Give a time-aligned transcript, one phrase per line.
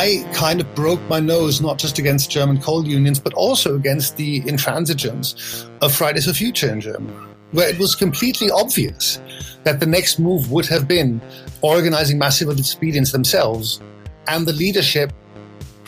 [0.00, 4.16] I kind of broke my nose not just against German coal unions, but also against
[4.16, 7.12] the intransigence of Fridays for Future in Germany,
[7.52, 9.20] where it was completely obvious
[9.64, 11.20] that the next move would have been
[11.60, 13.78] organizing massive disobedience themselves,
[14.26, 15.12] and the leadership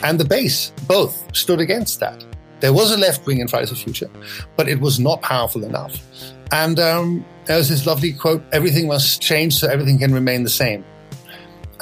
[0.03, 2.23] and the base both stood against that.
[2.59, 4.11] There was a left wing in Fridays for Future,
[4.55, 5.97] but it was not powerful enough.
[6.51, 10.51] And um, there was this lovely quote everything must change so everything can remain the
[10.51, 10.85] same.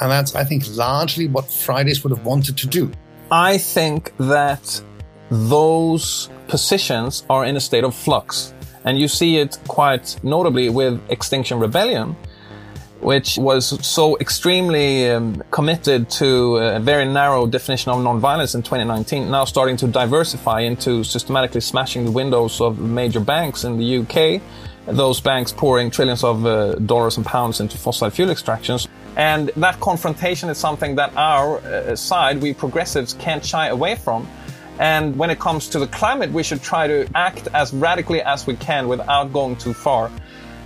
[0.02, 2.90] And that's, I think, largely what Fridays would have wanted to do.
[3.30, 4.82] I think that
[5.30, 8.52] those positions are in a state of flux.
[8.84, 12.16] And you see it quite notably with Extinction Rebellion,
[13.00, 19.30] which was so extremely um, committed to a very narrow definition of nonviolence in 2019,
[19.30, 24.42] now starting to diversify into systematically smashing the windows of major banks in the UK,
[24.86, 28.88] those banks pouring trillions of uh, dollars and pounds into fossil fuel extractions.
[29.16, 34.26] And that confrontation is something that our uh, side, we progressives, can't shy away from.
[34.78, 38.46] And when it comes to the climate, we should try to act as radically as
[38.46, 40.10] we can without going too far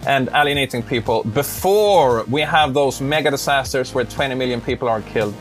[0.07, 5.35] and alienating people before we have those mega disasters where 20 million people are killed.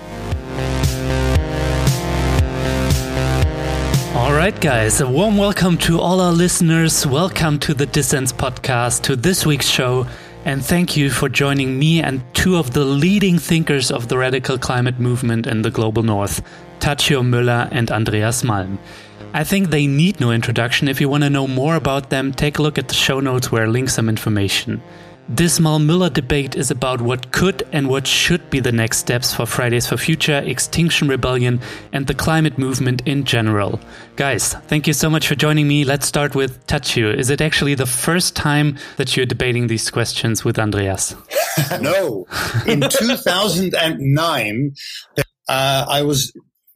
[4.15, 7.05] All right, guys, a warm welcome to all our listeners.
[7.05, 10.08] Welcome to the Dissens podcast, to this week's show.
[10.45, 14.59] And thank you for joining me and two of the leading thinkers of the radical
[14.59, 16.43] climate movement in the global north,
[16.79, 18.77] Tadzio Müller and Andreas Malm.
[19.33, 20.87] I think they need no introduction.
[20.87, 23.52] If you want to know more about them, take a look at the show notes
[23.52, 24.83] where I link some information.
[25.27, 29.47] This Malm-Müller debate is about what could and what should be the next steps for
[29.47, 33.79] Fridays for Future, Extinction Rebellion, and the climate movement in general.
[34.17, 35.83] Guys, thank you so much for joining me.
[35.83, 37.11] Let's start with Tadzio.
[37.11, 41.15] Is it actually the first time that you're debating these questions with Andreas?
[41.81, 42.27] no.
[42.67, 44.75] In 2009,
[45.47, 46.33] uh, I was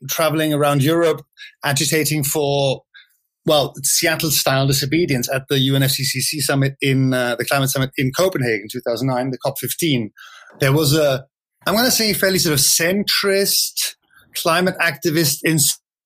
[0.09, 1.23] traveling around Europe
[1.63, 2.81] agitating for
[3.49, 8.67] well, Seattle style disobedience at the UNFCCC summit in uh, the climate summit in Copenhagen,
[8.71, 10.11] 2009, the COP15.
[10.59, 11.25] There was a,
[11.65, 13.95] I'm going to say fairly sort of centrist
[14.35, 15.57] climate activist in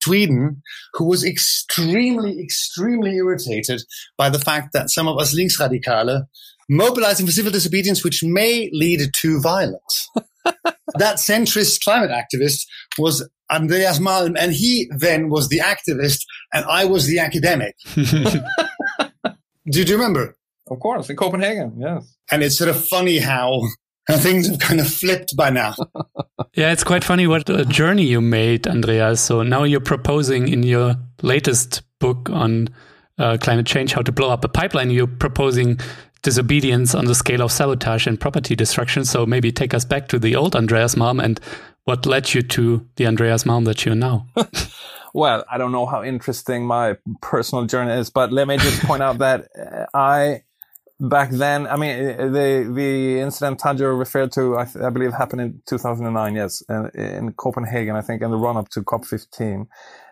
[0.02, 0.62] Sweden
[0.94, 3.82] who was extremely, extremely irritated
[4.18, 6.24] by the fact that some of us Linksradikale
[6.70, 10.10] mobilizing for civil disobedience, which may lead to violence.
[10.46, 12.62] that centrist climate activist
[12.98, 16.22] was Andreas Malm, and he then was the activist,
[16.54, 17.76] and I was the academic.
[17.96, 20.36] Do you remember?
[20.70, 22.16] Of course, in Copenhagen, yes.
[22.32, 23.62] And it's sort of funny how
[24.10, 25.76] things have kind of flipped by now.
[26.54, 29.22] yeah, it's quite funny what a journey you made, Andreas.
[29.22, 32.70] So now you're proposing in your latest book on
[33.18, 35.80] uh, climate change, how to blow up a pipeline, you're proposing
[36.24, 39.06] disobedience on the scale of sabotage and property destruction.
[39.06, 41.40] So maybe take us back to the old Andreas Malm and
[41.86, 44.28] what led you to the Andreas Malm that you're now?
[45.14, 49.04] well, I don't know how interesting my personal journey is, but let me just point
[49.04, 50.44] out that uh, I
[51.00, 55.42] back then, I mean, uh, the the incident Tadzio referred to, I, I, believe, happened
[55.42, 56.36] in 2009.
[56.36, 59.68] Yes, in, in Copenhagen, I think, in the run up to COP15.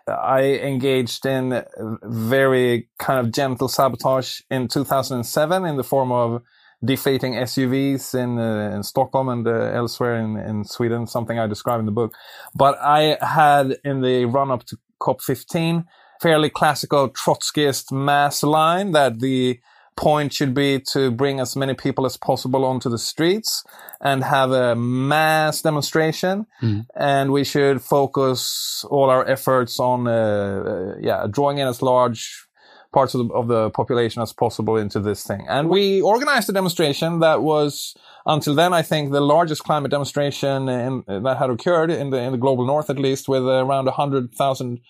[0.08, 1.64] I engaged in
[2.02, 6.42] very kind of gentle sabotage in 2007 in the form of
[6.84, 11.80] deflating SUVs in, uh, in Stockholm and uh, elsewhere in, in Sweden, something I describe
[11.80, 12.14] in the book.
[12.54, 15.84] But I had in the run up to COP15,
[16.20, 19.60] fairly classical Trotskyist mass line that the
[19.96, 23.62] point should be to bring as many people as possible onto the streets
[24.00, 26.46] and have a mass demonstration.
[26.62, 26.86] Mm.
[26.96, 32.46] And we should focus all our efforts on, uh, uh, yeah, drawing in as large
[32.92, 35.46] parts of the, of the population as possible into this thing.
[35.48, 37.94] And we organized a demonstration that was,
[38.26, 42.32] until then, I think the largest climate demonstration in, that had occurred in the, in
[42.32, 44.80] the global north, at least with around 100,000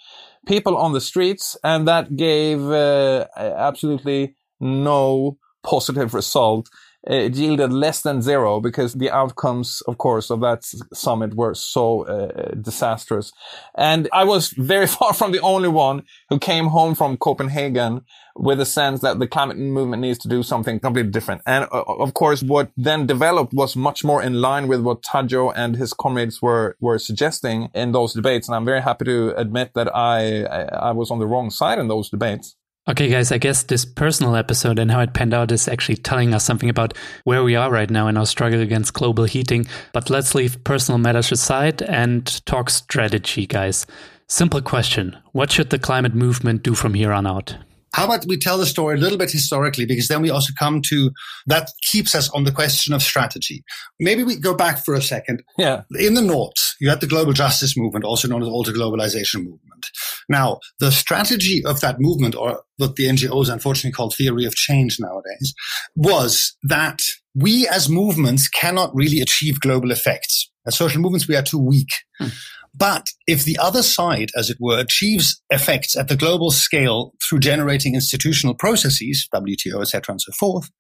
[0.46, 1.56] people on the streets.
[1.62, 6.68] And that gave uh, absolutely no positive result
[7.04, 12.06] it yielded less than zero because the outcomes, of course, of that summit were so
[12.06, 13.32] uh, disastrous.
[13.74, 18.02] And I was very far from the only one who came home from Copenhagen
[18.36, 21.42] with a sense that the climate movement needs to do something completely different.
[21.44, 25.52] And uh, of course, what then developed was much more in line with what Tadzio
[25.54, 28.48] and his comrades were, were suggesting in those debates.
[28.48, 31.88] And I'm very happy to admit that I, I was on the wrong side in
[31.88, 32.56] those debates.
[32.88, 36.34] Okay, guys, I guess this personal episode and how it panned out is actually telling
[36.34, 39.66] us something about where we are right now in our struggle against global heating.
[39.92, 43.86] But let's leave personal matters aside and talk strategy, guys.
[44.26, 47.56] Simple question What should the climate movement do from here on out?
[47.92, 50.80] How about we tell the story a little bit historically, because then we also come
[50.82, 51.10] to
[51.46, 53.64] that keeps us on the question of strategy.
[54.00, 55.42] Maybe we go back for a second.
[55.58, 55.82] Yeah.
[55.98, 59.44] In the North, you had the global justice movement, also known as the alter globalization
[59.44, 59.90] movement.
[60.28, 64.98] Now, the strategy of that movement, or what the NGOs unfortunately call theory of change
[64.98, 65.54] nowadays,
[65.94, 67.02] was that
[67.34, 70.50] we as movements cannot really achieve global effects.
[70.66, 71.88] As social movements, we are too weak.
[72.18, 72.28] Hmm.
[72.74, 77.40] But if the other side, as it were, achieves effects at the global scale through
[77.40, 80.70] generating institutional processes, WTO, etc., and so forth,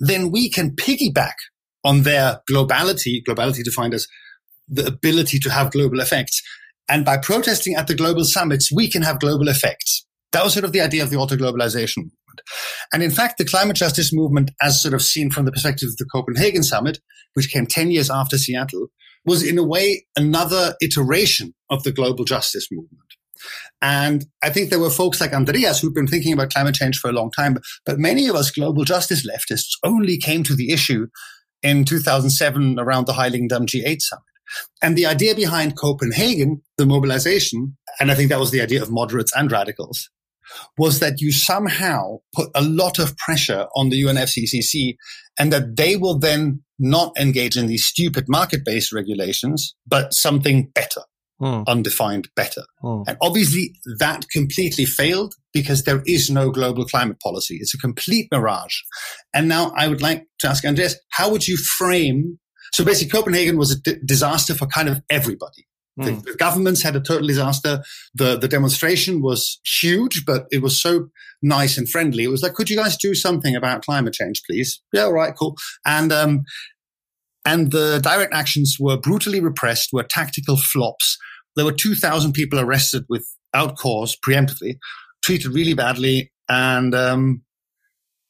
[0.00, 1.34] then we can piggyback
[1.84, 4.06] on their globality, globality defined as
[4.68, 6.40] the ability to have global effects.
[6.88, 10.06] And by protesting at the global summits, we can have global effects.
[10.32, 12.40] That was sort of the idea of the alter-globalization movement.
[12.92, 15.96] And in fact, the climate justice movement, as sort of seen from the perspective of
[15.98, 16.98] the Copenhagen summit,
[17.34, 18.88] which came 10 years after Seattle,
[19.24, 23.00] was in a way another iteration of the global justice movement.
[23.80, 27.10] And I think there were folks like Andreas who've been thinking about climate change for
[27.10, 31.08] a long time, but many of us global justice leftists only came to the issue
[31.62, 34.22] in 2007 around the Heiligendamm G8 summit.
[34.82, 38.90] And the idea behind Copenhagen, the mobilization, and I think that was the idea of
[38.90, 40.10] moderates and radicals,
[40.78, 44.96] was that you somehow put a lot of pressure on the UNFCCC
[45.38, 51.02] and that they will then not engage in these stupid market-based regulations, but something better,
[51.40, 51.64] mm.
[51.66, 52.62] undefined better.
[52.82, 53.04] Mm.
[53.06, 57.58] And obviously that completely failed because there is no global climate policy.
[57.60, 58.76] It's a complete mirage.
[59.32, 62.38] And now I would like to ask Andreas, how would you frame?
[62.72, 65.66] So basically Copenhagen was a d- disaster for kind of everybody.
[65.96, 67.82] The, the, governments had a total disaster.
[68.14, 71.08] The the demonstration was huge, but it was so
[71.42, 72.24] nice and friendly.
[72.24, 74.80] It was like, could you guys do something about climate change, please?
[74.92, 75.56] Yeah, all right, cool.
[75.84, 76.44] And um,
[77.44, 81.18] and the direct actions were brutally repressed, were tactical flops.
[81.56, 84.78] There were two thousand people arrested without cause, preemptively,
[85.22, 87.42] treated really badly, and um,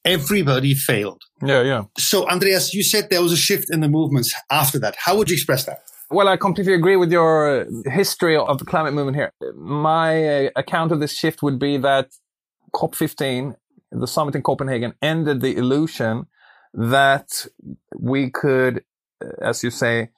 [0.04, 1.22] everybody failed.
[1.44, 1.84] Yeah, yeah.
[1.96, 4.96] So, Andreas, you said there was a shift in the movements after that.
[4.98, 5.78] How would you express that?
[6.12, 9.32] Well, I completely agree with your history of the climate movement here.
[9.56, 12.10] My uh, account of this shift would be that
[12.74, 13.56] COP15,
[13.90, 16.26] the summit in Copenhagen, ended the illusion
[16.74, 17.46] that
[17.98, 18.84] we could,
[19.24, 20.10] uh, as you say,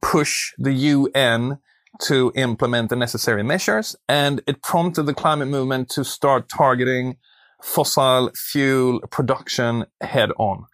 [0.00, 1.58] push the UN
[2.04, 3.94] to implement the necessary measures.
[4.08, 7.18] And it prompted the climate movement to start targeting
[7.62, 10.64] fossil fuel production head on.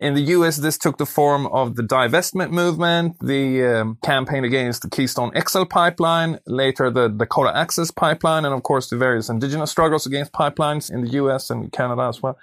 [0.00, 4.80] In the US, this took the form of the divestment movement, the um, campaign against
[4.80, 9.70] the Keystone XL pipeline, later the Dakota Access pipeline, and of course the various indigenous
[9.70, 12.38] struggles against pipelines in the US and Canada as well.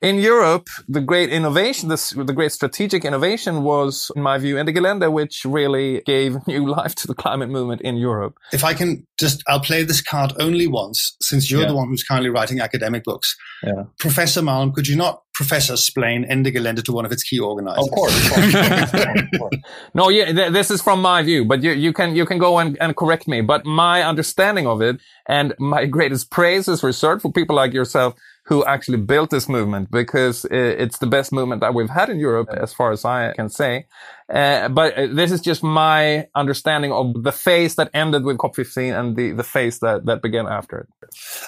[0.00, 4.70] In Europe, the great innovation, this, the great strategic innovation was, in my view, Ende
[4.70, 8.38] Gelände, which really gave new life to the climate movement in Europe.
[8.52, 11.68] If I can just, I'll play this card only once, since you're yeah.
[11.68, 13.36] the one who's currently writing academic books.
[13.62, 13.82] Yeah.
[13.98, 17.86] Professor Malm, could you not professor explain Ende Gelände to one of its key organizers?
[17.86, 18.14] Of course.
[18.26, 19.56] Of course.
[19.94, 22.58] no, yeah, th- this is from my view, but you, you can, you can go
[22.58, 23.40] and, and correct me.
[23.40, 28.14] But my understanding of it and my greatest praise is reserved for people like yourself
[28.50, 32.48] who actually built this movement because it's the best movement that we've had in Europe,
[32.52, 33.86] as far as I can say.
[34.28, 38.98] Uh, but uh, this is just my understanding of the phase that ended with COP15
[38.98, 40.88] and the, the phase that, that began after it.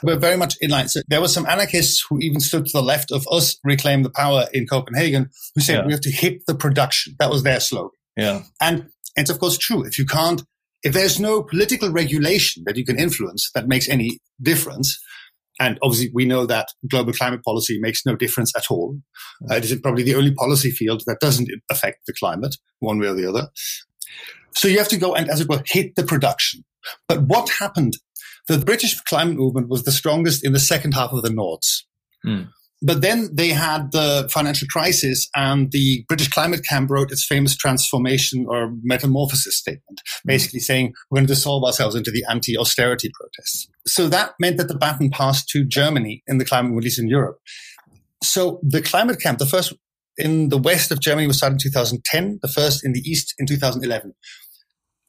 [0.04, 0.86] We're very much in line.
[0.86, 4.10] So there were some anarchists who even stood to the left of us, reclaim the
[4.10, 5.86] power in Copenhagen, who said yeah.
[5.86, 7.16] we have to hit the production.
[7.18, 7.90] That was their slogan.
[8.16, 8.42] Yeah.
[8.60, 9.84] And it's of course true.
[9.84, 10.44] If you can't,
[10.84, 15.00] if there's no political regulation that you can influence that makes any difference,
[15.60, 18.98] and obviously, we know that global climate policy makes no difference at all.
[19.50, 23.08] Uh, it is probably the only policy field that doesn't affect the climate one way
[23.08, 23.48] or the other.
[24.54, 26.64] So you have to go and, as it were, hit the production.
[27.08, 27.98] But what happened?
[28.48, 31.86] The British climate movement was the strongest in the second half of the noughts.
[32.26, 32.48] Mm.
[32.84, 37.56] But then they had the financial crisis and the British Climate Camp wrote its famous
[37.56, 40.64] transformation or metamorphosis statement, basically mm.
[40.64, 43.68] saying we're going to dissolve ourselves into the anti-austerity protests.
[43.86, 47.38] So that meant that the baton passed to Germany in the climate release in Europe.
[48.22, 49.72] So the climate camp, the first
[50.18, 53.46] in the west of Germany was started in 2010, the first in the east in
[53.46, 54.12] 2011.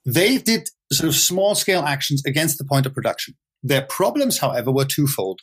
[0.06, 3.36] They did sort of small scale actions against the point of production.
[3.62, 5.42] Their problems, however, were twofold.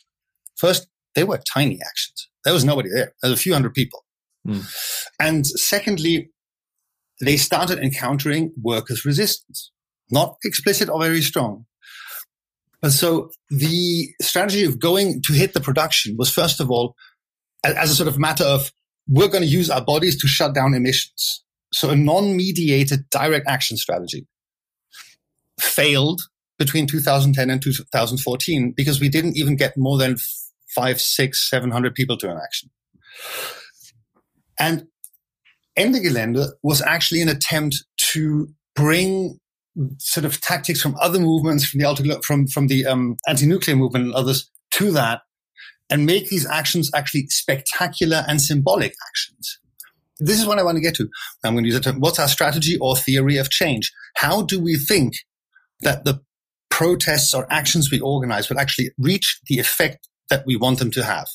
[0.55, 2.29] First, they were tiny actions.
[2.43, 3.13] There was nobody there.
[3.21, 4.03] There was a few hundred people.
[4.47, 4.65] Mm.
[5.19, 6.31] And secondly,
[7.19, 9.71] they started encountering workers' resistance,
[10.09, 11.65] not explicit or very strong.
[12.83, 16.95] And so the strategy of going to hit the production was first of all,
[17.63, 18.71] as a sort of matter of
[19.07, 21.43] we're going to use our bodies to shut down emissions.
[21.73, 24.25] So a non-mediated direct action strategy
[25.59, 26.21] failed
[26.57, 30.15] between 2010 and 2014 because we didn't even get more than
[30.75, 32.69] five, six, seven hundred people to an action.
[34.59, 34.87] And
[35.75, 39.39] Ende Gelände was actually an attempt to bring
[39.99, 44.13] sort of tactics from other movements, from the from from the um, anti-nuclear movement and
[44.13, 45.21] others, to that,
[45.89, 49.59] and make these actions actually spectacular and symbolic actions.
[50.19, 51.09] This is what I want to get to.
[51.43, 51.99] I'm going to use the term.
[51.99, 53.91] What's our strategy or theory of change?
[54.17, 55.13] How do we think
[55.79, 56.21] that the
[56.69, 61.03] protests or actions we organize will actually reach the effect that we want them to
[61.03, 61.27] have?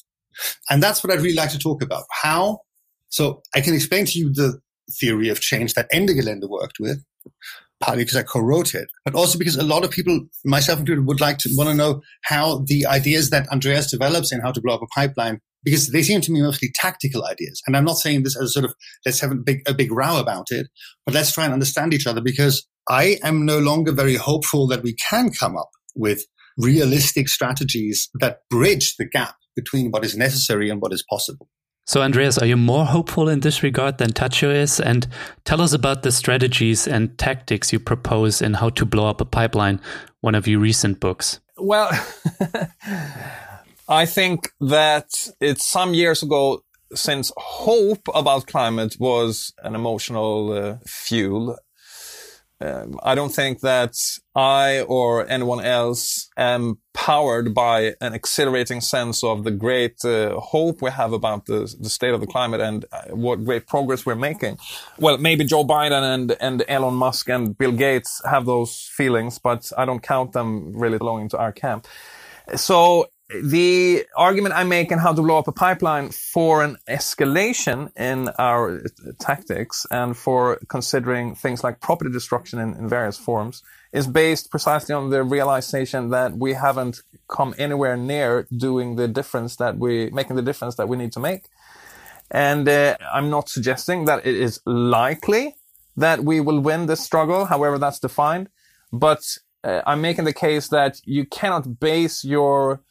[0.71, 2.05] And that's what I'd really like to talk about.
[2.23, 2.61] How?
[3.09, 4.61] So I can explain to you the
[5.01, 7.03] theory of change that Ende Gelände worked with,
[7.81, 11.21] partly because I co-wrote it, but also because a lot of people, myself included, would
[11.21, 14.75] like to want to know how the ideas that Andreas develops in how to blow
[14.75, 17.61] up a pipeline, because they seem to me mostly tactical ideas.
[17.67, 18.75] And I'm not saying this as a sort of
[19.05, 20.69] let's have a big a big row about it,
[21.05, 24.83] but let's try and understand each other because I am no longer very hopeful that
[24.83, 26.25] we can come up with
[26.57, 31.49] realistic strategies that bridge the gap between what is necessary and what is possible.
[31.89, 34.81] So, Andreas, are you more hopeful in this regard than Tadzio is?
[34.81, 35.07] And
[35.45, 39.25] tell us about the strategies and tactics you propose in How to Blow Up a
[39.25, 39.81] Pipeline,
[40.21, 41.39] one of your recent books.
[41.57, 41.89] Well,
[43.89, 50.77] I think that it's some years ago since hope about climate was an emotional uh,
[50.87, 51.57] fuel
[52.61, 53.97] um, I don't think that
[54.35, 60.81] I or anyone else am powered by an exhilarating sense of the great uh, hope
[60.81, 64.15] we have about the, the state of the climate and uh, what great progress we're
[64.15, 64.57] making.
[64.99, 69.71] Well, maybe Joe Biden and, and Elon Musk and Bill Gates have those feelings, but
[69.77, 71.87] I don't count them really belonging to our camp.
[72.55, 77.91] So the argument I make in how to blow up a pipeline for an escalation
[77.97, 78.83] in our
[79.19, 84.95] tactics and for considering things like property destruction in, in, various forms is based precisely
[84.95, 90.37] on the realization that we haven't come anywhere near doing the difference that we, making
[90.37, 91.47] the difference that we need to make.
[92.31, 95.57] And uh, I'm not suggesting that it is likely
[95.97, 98.51] that we will win this struggle, however that's defined,
[98.93, 102.83] but uh, I'm making the case that you cannot base your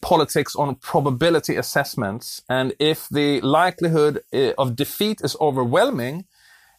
[0.00, 2.42] politics on probability assessments.
[2.48, 6.24] And if the likelihood eh, of defeat is overwhelming,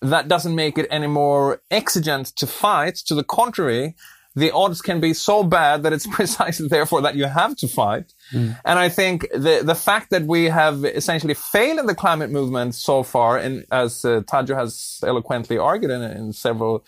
[0.02, 2.96] that doesn't make it any more exigent to fight.
[3.06, 3.96] To the contrary,
[4.36, 8.14] the odds can be so bad that it's precisely therefore that you have to fight.
[8.32, 8.58] Mm.
[8.66, 12.76] And I think the the fact that we have essentially failed in the climate movement
[12.76, 16.84] so far, and as uh, Tadzio has eloquently argued in, in several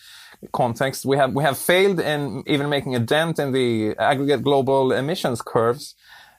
[0.52, 4.92] contexts, we have we have failed in even making a dent in the aggregate global
[4.92, 5.96] emissions curves.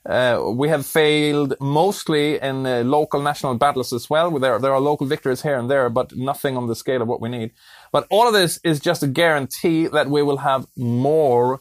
[0.06, 4.30] Uh, we have failed mostly in uh, local national battles as well.
[4.38, 7.22] There, there are local victories here and there, but nothing on the scale of what
[7.22, 7.52] we need.
[7.90, 11.60] But all of this is just a guarantee that we will have more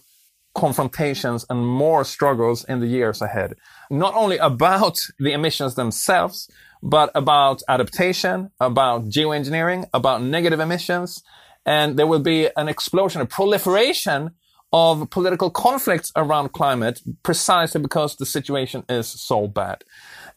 [0.56, 3.56] confrontations and more struggles in the years ahead.
[3.90, 6.50] Not only about the emissions themselves,
[6.82, 11.24] but about adaptation, about geoengineering, about negative emissions.
[11.66, 14.32] And there will be an explosion, a proliferation
[14.74, 19.84] of political conflicts around climate precisely because the situation is so bad.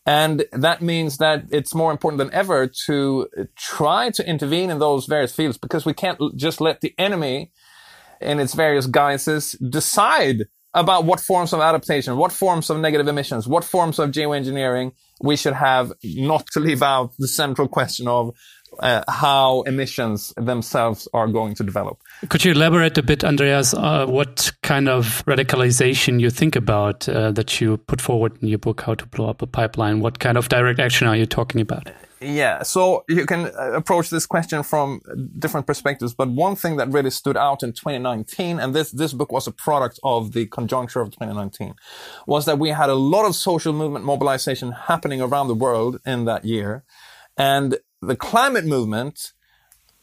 [0.05, 5.07] And that means that it's more important than ever to try to intervene in those
[5.07, 7.50] various fields because we can't just let the enemy
[8.21, 13.49] in its various guises decide about what forms of adaptation, what forms of negative emissions,
[13.49, 18.37] what forms of geoengineering we should have, not to leave out the central question of
[18.80, 22.00] uh, how emissions themselves are going to develop.
[22.28, 27.33] Could you elaborate a bit, Andreas, uh, what kind of radicalization you think about uh,
[27.33, 30.00] that you put forward in your book, How to Blow Up a Pipeline?
[30.00, 31.90] What kind of direct action are you talking about?
[32.21, 35.02] Yeah, so you can uh, approach this question from
[35.38, 39.30] different perspectives, but one thing that really stood out in 2019, and this, this book
[39.30, 41.75] was a product of the conjuncture of 2019,
[42.26, 46.25] was that we had a lot of social movement mobilization happening around the world in
[46.25, 46.85] that year.
[47.37, 49.33] And the climate movement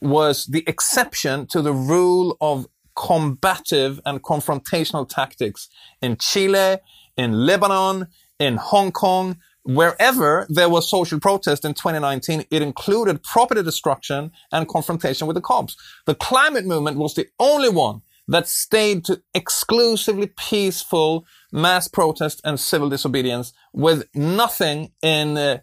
[0.02, 5.70] was the exception to the rule of combative and confrontational tactics
[6.02, 6.78] in Chile,
[7.18, 8.08] in Lebanon,
[8.40, 14.68] in Hong Kong, wherever there was social protest in 2019, it included property destruction and
[14.68, 15.76] confrontation with the cops.
[16.06, 22.60] The climate movement was the only one that stayed to exclusively peaceful mass protest and
[22.60, 25.60] civil disobedience with nothing in uh,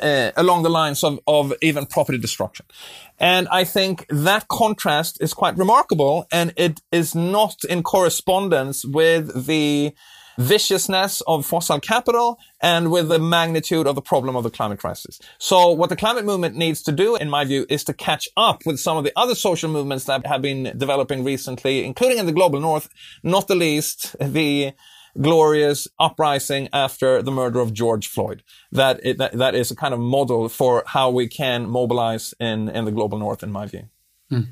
[0.00, 2.66] uh, along the lines of, of even property destruction.
[3.18, 9.46] And I think that contrast is quite remarkable and it is not in correspondence with
[9.46, 9.94] the
[10.38, 15.18] viciousness of fossil capital and with the magnitude of the problem of the climate crisis.
[15.38, 18.64] So what the climate movement needs to do, in my view, is to catch up
[18.64, 22.32] with some of the other social movements that have been developing recently, including in the
[22.32, 22.88] global north,
[23.24, 24.72] not the least the
[25.20, 28.42] glorious uprising after the murder of George Floyd.
[28.72, 32.68] That, it, that, that is a kind of model for how we can mobilize in,
[32.68, 33.88] in the global north, in my view.
[34.30, 34.42] Hmm.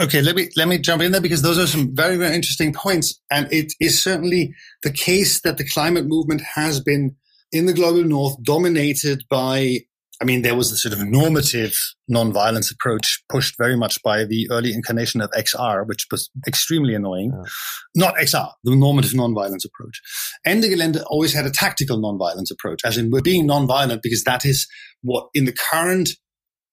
[0.00, 2.72] Okay, let me let me jump in there because those are some very very interesting
[2.72, 4.54] points, and it is certainly
[4.84, 7.16] the case that the climate movement has been
[7.50, 9.80] in the global north dominated by
[10.20, 11.76] I mean, there was a sort of normative
[12.10, 17.32] nonviolence approach pushed very much by the early incarnation of XR, which was extremely annoying.
[17.32, 17.50] Yeah.
[17.94, 20.00] Not XR, the normative nonviolence approach.
[20.44, 24.44] Ende Gelände always had a tactical nonviolence approach, as in we're being nonviolent because that
[24.44, 24.66] is
[25.02, 26.10] what in the current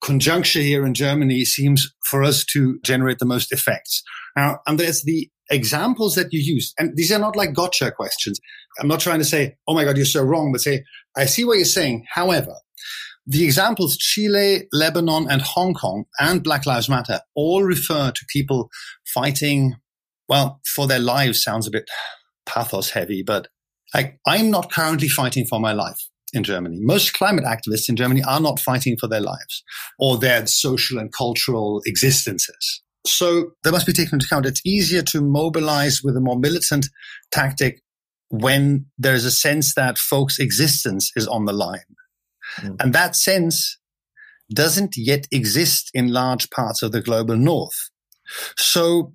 [0.04, 4.04] conjuncture here in Germany seems for us to generate the most effects.
[4.36, 8.40] Now, and there's the examples that you use, and these are not like gotcha questions.
[8.80, 10.84] I'm not trying to say, oh my God, you're so wrong, but say,
[11.16, 12.06] I see what you're saying.
[12.12, 12.54] However,
[13.28, 18.70] the examples Chile, Lebanon, and Hong Kong and Black Lives Matter all refer to people
[19.14, 19.76] fighting,
[20.30, 21.90] well, for their lives sounds a bit
[22.46, 23.48] pathos heavy, but
[23.94, 26.00] like I'm not currently fighting for my life
[26.34, 26.78] in Germany.
[26.82, 29.64] Most climate activists in Germany are not fighting for their lives
[29.98, 32.84] or their social and cultural existences.
[33.08, 34.46] So that must be taken into account.
[34.46, 36.88] It's easier to mobilize with a more militant
[37.32, 37.82] tactic
[38.30, 41.80] when there is a sense that folks' existence is on the line.
[42.62, 42.76] Mm.
[42.80, 43.78] And that sense
[44.54, 47.90] doesn't yet exist in large parts of the global north.
[48.58, 49.14] So,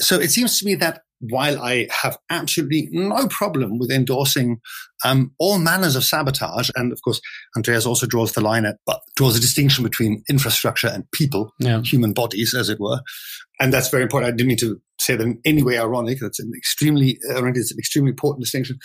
[0.00, 4.60] so it seems to me that while I have absolutely no problem with endorsing
[5.04, 7.20] um, all manners of sabotage, and of course,
[7.56, 11.80] Andreas also draws the line at, but draws a distinction between infrastructure and people, yeah.
[11.82, 13.00] human bodies, as it were,
[13.60, 14.32] and that's very important.
[14.32, 16.18] I didn't mean to say that in any way ironic.
[16.20, 18.78] That's an extremely, it's an extremely important distinction.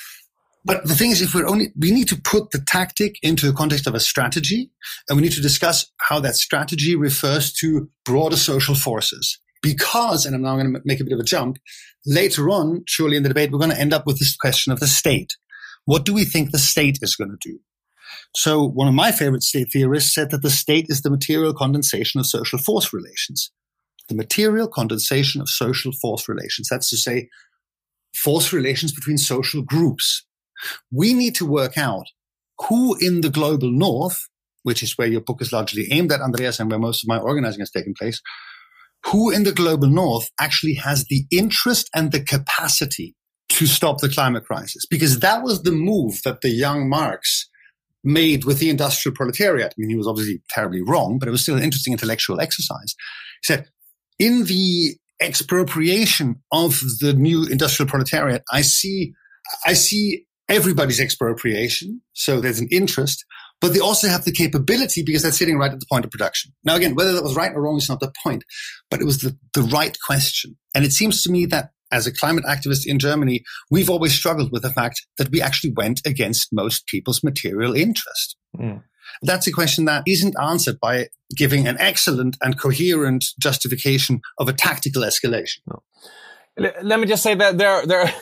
[0.66, 3.54] But the thing is, if we're only, we need to put the tactic into the
[3.54, 4.72] context of a strategy,
[5.08, 9.39] and we need to discuss how that strategy refers to broader social forces.
[9.62, 11.58] Because, and I'm now going to make a bit of a jump,
[12.06, 14.80] later on, surely in the debate, we're going to end up with this question of
[14.80, 15.36] the state.
[15.86, 17.60] What do we think the state is going to do?
[18.36, 22.20] So one of my favorite state theorists said that the state is the material condensation
[22.20, 23.51] of social force relations.
[24.08, 26.68] The material condensation of social force relations.
[26.70, 27.30] That's to say,
[28.13, 30.25] force relations between social groups.
[30.91, 32.05] We need to work out
[32.67, 34.27] who in the global north,
[34.63, 37.17] which is where your book is largely aimed at, Andreas, and where most of my
[37.17, 38.22] organizing has taken place,
[39.05, 43.15] who in the global north actually has the interest and the capacity
[43.50, 44.85] to stop the climate crisis.
[44.89, 47.50] Because that was the move that the young Marx
[48.03, 49.72] made with the industrial proletariat.
[49.72, 52.95] I mean, he was obviously terribly wrong, but it was still an interesting intellectual exercise.
[53.41, 53.67] He said,
[54.17, 59.13] in the expropriation of the new industrial proletariat, I see,
[59.65, 62.01] I see everybody's expropriation.
[62.14, 63.24] So there's an interest,
[63.62, 66.51] but they also have the capability because they're sitting right at the point of production.
[66.64, 68.44] Now, again, whether that was right or wrong is not the point,
[68.90, 70.57] but it was the, the right question.
[70.74, 74.51] And it seems to me that as a climate activist in Germany, we've always struggled
[74.51, 78.35] with the fact that we actually went against most people's material interest.
[78.57, 78.83] Mm.
[79.24, 84.53] That's a question that isn't answered by giving an excellent and coherent justification of a
[84.53, 85.59] tactical escalation.
[85.68, 85.81] No.
[86.83, 88.14] Let me just say that there, there,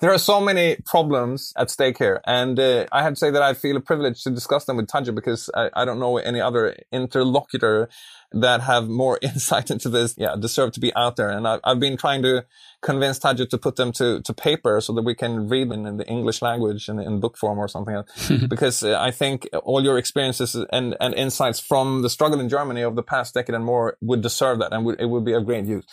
[0.00, 2.20] there are so many problems at stake here.
[2.26, 4.86] And uh, I have to say that I feel a privilege to discuss them with
[4.86, 7.88] Tadzio because I, I, don't know any other interlocutor
[8.32, 11.30] that have more insight into this, yeah, deserve to be out there.
[11.30, 12.44] And I, have been trying to
[12.82, 15.96] convince Tadzio to put them to, to paper so that we can read them in
[15.96, 18.32] the English language in, in book form or something else.
[18.48, 22.82] because uh, I think all your experiences and, and insights from the struggle in Germany
[22.82, 25.44] of the past decade and more would deserve that and would, it would be of
[25.44, 25.84] great use.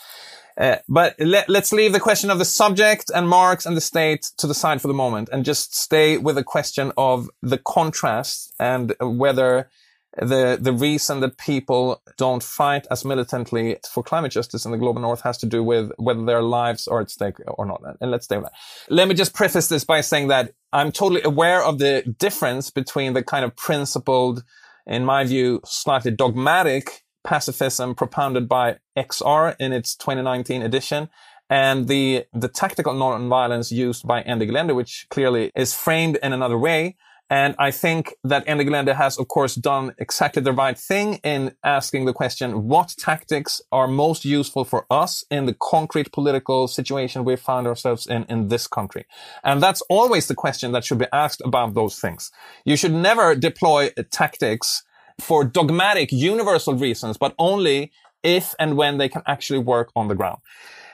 [0.58, 4.30] Uh, but let, us leave the question of the subject and Marx and the state
[4.38, 8.54] to the side for the moment and just stay with the question of the contrast
[8.60, 9.70] and whether
[10.18, 15.02] the the reason that people don't fight as militantly for climate justice in the global
[15.02, 17.82] north has to do with whether their lives are at stake or not.
[18.00, 18.54] And let's stay with that.
[18.90, 23.14] Let me just preface this by saying that I'm totally aware of the difference between
[23.14, 24.44] the kind of principled,
[24.86, 31.10] in my view, slightly dogmatic pacifism propounded by XR in its 2019 edition
[31.50, 36.58] and the, the tactical non-violence used by Ende Gelände, which clearly is framed in another
[36.58, 36.96] way.
[37.30, 41.56] And I think that Ende Gelände has, of course, done exactly the right thing in
[41.64, 47.24] asking the question, what tactics are most useful for us in the concrete political situation
[47.24, 49.06] we found ourselves in, in this country?
[49.44, 52.32] And that's always the question that should be asked about those things.
[52.66, 54.84] You should never deploy tactics
[55.20, 57.92] for dogmatic universal reasons, but only
[58.24, 60.40] if and when they can actually work on the ground.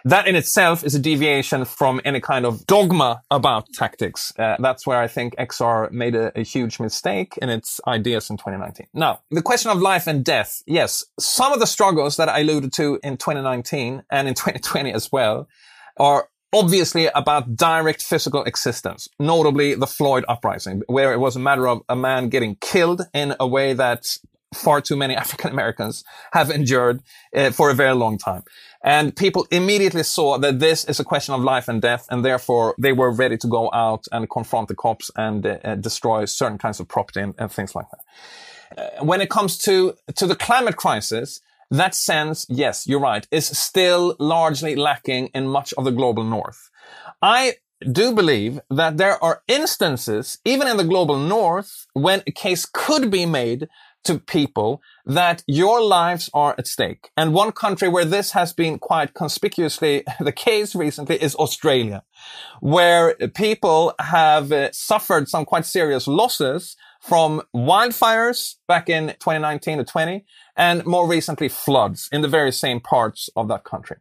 [0.06, 4.32] That in itself is a deviation from any kind of dogma about tactics.
[4.40, 8.38] Uh, that's where I think XR made a, a, huge mistake in its ideas in
[8.38, 8.88] 2019.
[8.94, 10.64] Now, the question of life and death.
[10.66, 15.12] Yes, some of the struggles that I alluded to in 2019 and in 2020 as
[15.12, 15.50] well
[15.98, 21.68] are obviously about direct physical existence, notably the Floyd uprising, where it was a matter
[21.68, 24.06] of a man getting killed in a way that
[24.54, 27.02] far too many African Americans have endured
[27.36, 28.44] uh, for a very long time.
[28.84, 32.76] And people immediately saw that this is a question of life and death, and therefore
[32.78, 36.80] they were ready to go out and confront the cops and uh, destroy certain kinds
[36.80, 38.00] of property and, and things like that.
[38.78, 43.46] Uh, when it comes to to the climate crisis, that sense, yes, you're right, is
[43.46, 46.70] still largely lacking in much of the global north.
[47.22, 47.56] I
[47.92, 53.10] do believe that there are instances, even in the global north, when a case could
[53.10, 53.70] be made
[54.04, 57.10] to people that your lives are at stake.
[57.18, 62.04] And one country where this has been quite conspicuously the case recently is Australia,
[62.62, 69.84] where people have uh, suffered some quite serious losses from wildfires back in 2019 to
[69.84, 70.26] 20
[70.58, 73.98] and more recently floods in the very same parts of that country.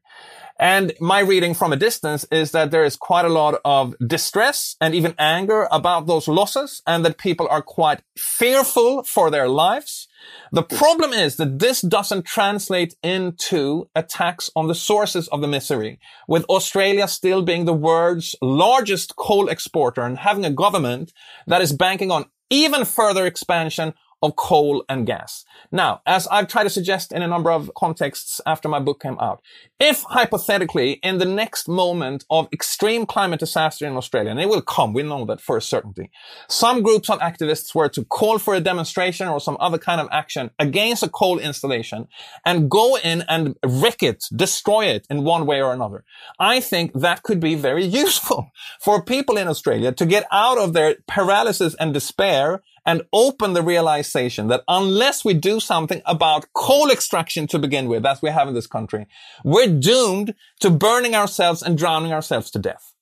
[0.59, 4.75] And my reading from a distance is that there is quite a lot of distress
[4.81, 10.09] and even anger about those losses and that people are quite fearful for their lives.
[10.51, 16.01] The problem is that this doesn't translate into attacks on the sources of the misery,
[16.27, 21.12] with Australia still being the world's largest coal exporter and having a government
[21.47, 25.44] that is banking on even further expansion of coal and gas.
[25.70, 29.18] Now, as I've tried to suggest in a number of contexts after my book came
[29.20, 29.42] out,
[29.78, 34.61] if hypothetically in the next moment of extreme climate disaster in Australia, and it will
[34.61, 36.11] come, we know that for a certainty,
[36.48, 40.09] some groups of activists were to call for a demonstration or some other kind of
[40.11, 42.09] action against a coal installation
[42.44, 46.04] and go in and wreck it, destroy it in one way or another.
[46.40, 48.50] I think that could be very useful
[48.81, 53.62] for people in Australia to get out of their paralysis and despair and open the
[53.62, 58.48] realization that unless we do something about coal extraction to begin with, as we have
[58.48, 59.07] in this country,
[59.44, 62.94] we're doomed to burning ourselves and drowning ourselves to death.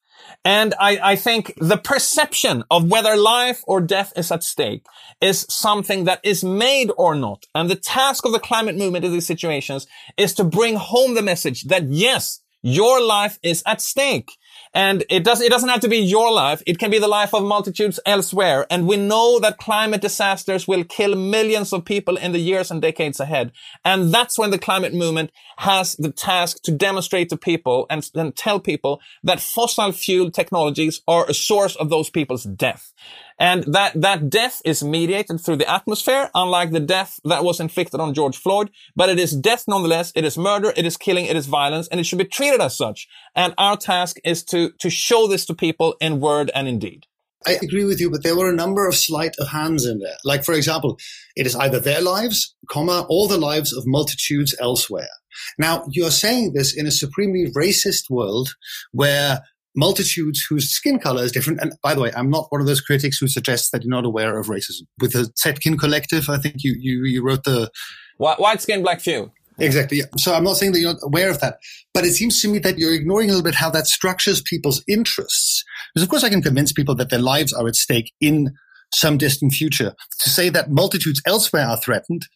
[0.44, 4.84] And I, I, think the perception of whether life or death is at stake
[5.20, 7.46] is something that is made or not.
[7.54, 11.22] And the task of the climate movement in these situations is to bring home the
[11.22, 14.32] message that yes, your life is at stake.
[14.76, 16.62] And it does, it doesn't have to be your life.
[16.66, 18.66] It can be the life of multitudes elsewhere.
[18.68, 22.82] And we know that climate disasters will kill millions of people in the years and
[22.82, 23.52] decades ahead.
[23.86, 28.36] And that's when the climate movement has the task to demonstrate to people and, and
[28.36, 32.92] tell people that fossil fuel technologies are a source of those people's death.
[33.38, 38.00] And that, that death is mediated through the atmosphere, unlike the death that was inflicted
[38.00, 38.70] on George Floyd.
[38.94, 40.12] But it is death nonetheless.
[40.14, 40.72] It is murder.
[40.76, 41.26] It is killing.
[41.26, 41.88] It is violence.
[41.88, 43.06] And it should be treated as such.
[43.34, 47.04] And our task is to, to show this to people in word and in deed.
[47.46, 50.16] I agree with you, but there were a number of sleight of hands in there.
[50.24, 50.98] Like, for example,
[51.36, 55.08] it is either their lives, comma, or the lives of multitudes elsewhere.
[55.58, 58.48] Now, you're saying this in a supremely racist world
[58.92, 59.40] where
[59.76, 61.60] multitudes whose skin color is different.
[61.60, 64.04] And by the way, I'm not one of those critics who suggests that you're not
[64.04, 64.82] aware of racism.
[65.00, 67.70] With the Zetkin Collective, I think you, you, you wrote the
[68.16, 69.32] white skin, black fuel.
[69.58, 69.98] Exactly.
[69.98, 70.04] Yeah.
[70.18, 71.58] So I'm not saying that you're not aware of that,
[71.94, 74.82] but it seems to me that you're ignoring a little bit how that structures people's
[74.86, 75.64] interests.
[75.94, 78.52] Because of course I can convince people that their lives are at stake in
[78.92, 79.94] some distant future.
[80.22, 82.26] To say that multitudes elsewhere are threatened.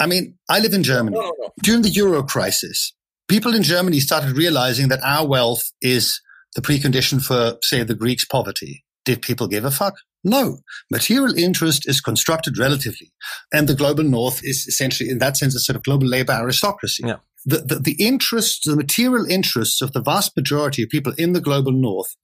[0.00, 1.16] I mean, I live in Germany.
[1.16, 1.50] No, no, no.
[1.62, 2.94] During the Euro crisis,
[3.28, 6.20] people in Germany started realizing that our wealth is
[6.54, 8.84] the precondition for, say, the Greeks' poverty.
[9.04, 9.94] Did people give a fuck?
[10.22, 10.58] No.
[10.90, 13.12] Material interest is constructed relatively.
[13.52, 17.04] And the global north is essentially, in that sense, a sort of global labor aristocracy.
[17.06, 17.16] Yeah.
[17.46, 21.40] The, the, the interests, the material interests of the vast majority of people in the
[21.40, 22.14] global north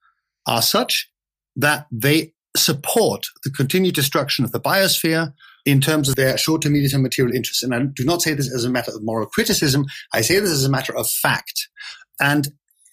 [0.47, 1.11] are such
[1.57, 5.33] that they support the continued destruction of the biosphere
[5.65, 7.63] in terms of their short to medium term material interests.
[7.63, 9.85] And I do not say this as a matter of moral criticism.
[10.13, 11.69] I say this as a matter of fact.
[12.21, 12.49] And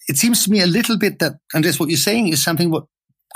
[0.08, 2.70] it seems to me a little bit that, and that's what you're saying is something
[2.70, 2.84] what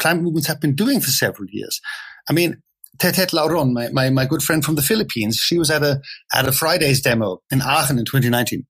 [0.00, 1.80] climate movements have been doing for several years.
[2.28, 2.62] I mean,
[2.98, 6.00] Tetet Lauron, my, my, my good friend from the Philippines, she was at a,
[6.34, 8.66] at a Fridays demo in Aachen in 2019.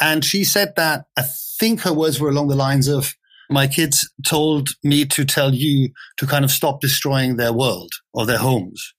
[0.00, 1.22] And she said that I
[1.58, 3.14] think her words were along the lines of,
[3.50, 8.24] my kids told me to tell you to kind of stop destroying their world or
[8.24, 8.94] their homes.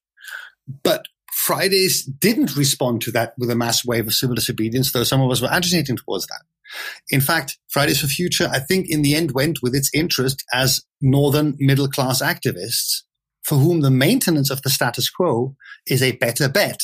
[0.83, 5.21] But Fridays didn't respond to that with a mass wave of civil disobedience, though some
[5.21, 6.43] of us were agitating towards that.
[7.10, 10.82] In fact, Fridays for Future, I think in the end went with its interest as
[11.02, 13.04] northern middle class activists
[13.43, 16.80] for whom the maintenance of the status quo is a better bet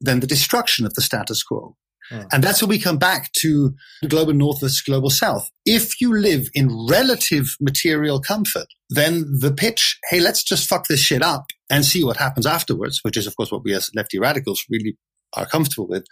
[0.00, 1.76] than the destruction of the status quo.
[2.10, 2.22] Hmm.
[2.32, 5.48] And that's where we come back to the global north versus global south.
[5.64, 11.00] If you live in relative material comfort, then the pitch, hey, let's just fuck this
[11.00, 14.18] shit up and see what happens afterwards, which is, of course, what we as lefty
[14.18, 14.96] radicals really
[15.36, 16.04] are comfortable with,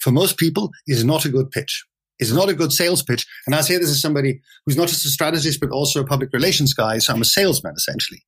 [0.00, 1.84] for most people is not a good pitch.
[2.18, 3.26] Is not a good sales pitch.
[3.46, 6.32] And I say this as somebody who's not just a strategist, but also a public
[6.32, 6.98] relations guy.
[6.98, 8.22] So I'm a salesman essentially.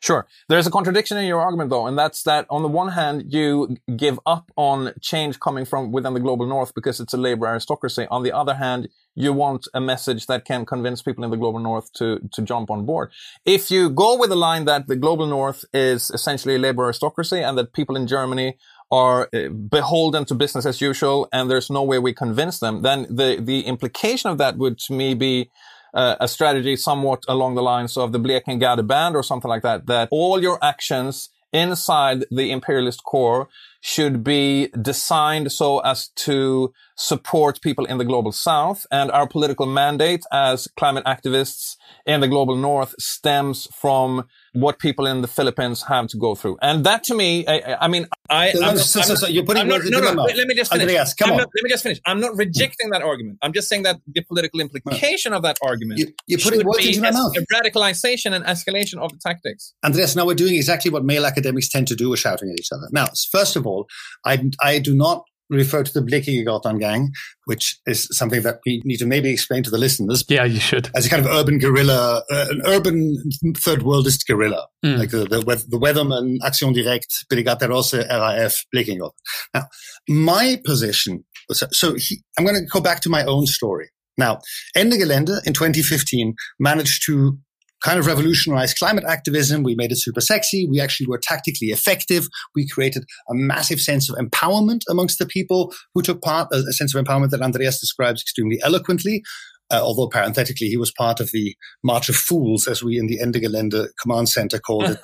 [0.00, 0.26] Sure.
[0.48, 3.76] There's a contradiction in your argument though, and that's that on the one hand, you
[3.96, 8.06] give up on change coming from within the global north because it's a labor aristocracy.
[8.10, 11.58] On the other hand, you want a message that can convince people in the global
[11.58, 13.10] north to, to jump on board.
[13.46, 17.40] If you go with the line that the global north is essentially a labor aristocracy
[17.40, 18.58] and that people in Germany
[18.90, 23.06] are uh, beholden to business as usual and there's no way we convince them, then
[23.08, 25.50] the, the implication of that would to me be
[25.94, 29.86] uh, a strategy somewhat along the lines of the Blekingegade band or something like that,
[29.86, 33.48] that all your actions inside the imperialist core
[33.80, 38.86] should be designed so as to support people in the global south.
[38.90, 45.06] And our political mandate as climate activists in the global north stems from what people
[45.06, 46.56] in the Philippines have to go through.
[46.62, 49.82] And that to me, I, I mean, I, so, not, so, so, you're putting not,
[49.84, 50.84] no, no, no, let me just finish.
[50.84, 51.36] Andreas, come on.
[51.36, 52.00] Not, let me just finish.
[52.06, 53.38] I'm not rejecting that argument.
[53.42, 57.02] I'm just saying that the political implication of that argument you, you're putting words into
[57.02, 57.36] my mouth.
[57.36, 59.74] a radicalization and escalation of the tactics.
[59.84, 62.72] Andreas, now we're doing exactly what male academics tend to do, we're shouting at each
[62.72, 62.88] other.
[62.92, 63.86] Now, first of all,
[64.24, 67.12] I, I do not refer to the Blekinge gang,
[67.44, 70.24] which is something that we need to maybe explain to the listeners.
[70.28, 70.90] Yeah, you should.
[70.94, 73.16] As a kind of urban guerrilla, uh, an urban
[73.56, 74.98] third worldist guerrilla, mm.
[74.98, 79.10] like the, the, the Weatherman, Action Directe, Brigate Rosse, RAF, Blekinge.
[79.54, 79.66] Now,
[80.08, 83.90] my position, so, so he, I'm going to go back to my own story.
[84.18, 84.40] Now,
[84.74, 87.38] Ende Gelände in 2015 managed to
[87.82, 89.62] kind of revolutionized climate activism.
[89.62, 90.66] We made it super sexy.
[90.68, 92.28] We actually were tactically effective.
[92.54, 96.94] We created a massive sense of empowerment amongst the people who took part, a sense
[96.94, 99.22] of empowerment that Andreas describes extremely eloquently.
[99.68, 103.20] Uh, although parenthetically, he was part of the March of Fools, as we in the
[103.20, 104.98] Ende Gelände command center called it,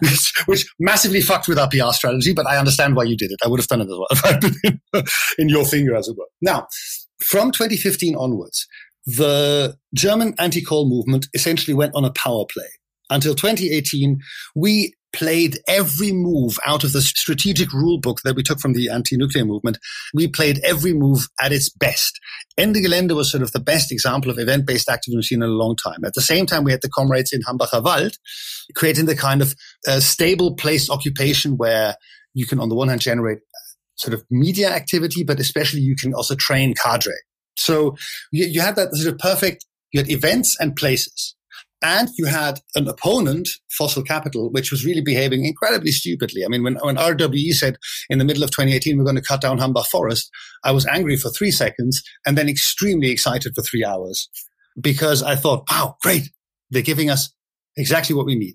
[0.00, 2.32] which, which, massively fucked with our PR strategy.
[2.32, 3.38] But I understand why you did it.
[3.44, 4.80] I would have done it as well if I'd been
[5.38, 6.26] in your finger, as it were.
[6.40, 6.68] Now,
[7.20, 8.66] from 2015 onwards,
[9.06, 12.68] the German anti-coal movement essentially went on a power play.
[13.08, 14.20] Until 2018,
[14.56, 18.90] we played every move out of the strategic rule book that we took from the
[18.90, 19.78] anti-nuclear movement.
[20.12, 22.20] We played every move at its best.
[22.58, 25.52] Ende Gelände was sort of the best example of event-based activism we've seen in a
[25.52, 26.04] long time.
[26.04, 28.16] At the same time, we had the comrades in Hambacher Wald
[28.74, 29.54] creating the kind of
[29.88, 31.94] uh, stable place occupation where
[32.34, 33.38] you can, on the one hand, generate
[33.94, 37.14] sort of media activity, but especially you can also train cadre.
[37.56, 37.96] So
[38.32, 41.34] you, you had that sort of perfect, you had events and places.
[41.82, 46.42] And you had an opponent, fossil capital, which was really behaving incredibly stupidly.
[46.44, 47.76] I mean, when, when RWE said
[48.08, 50.30] in the middle of 2018, we're going to cut down Hambach Forest,
[50.64, 54.30] I was angry for three seconds and then extremely excited for three hours
[54.80, 56.30] because I thought, wow, great.
[56.70, 57.32] They're giving us
[57.76, 58.54] exactly what we need.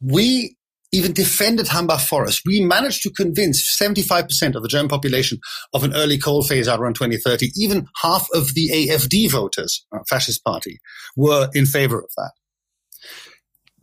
[0.00, 0.56] We
[0.92, 2.42] even defended Hambach Forest.
[2.46, 5.38] We managed to convince 75% of the German population
[5.74, 7.50] of an early coal phase out around 2030.
[7.56, 10.78] Even half of the AFD voters, uh, fascist party,
[11.16, 12.32] were in favor of that.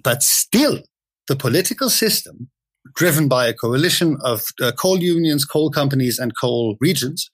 [0.04, 0.80] But still,
[1.28, 2.50] the political system,
[2.96, 7.30] driven by a coalition of uh, coal unions, coal companies, and coal regions,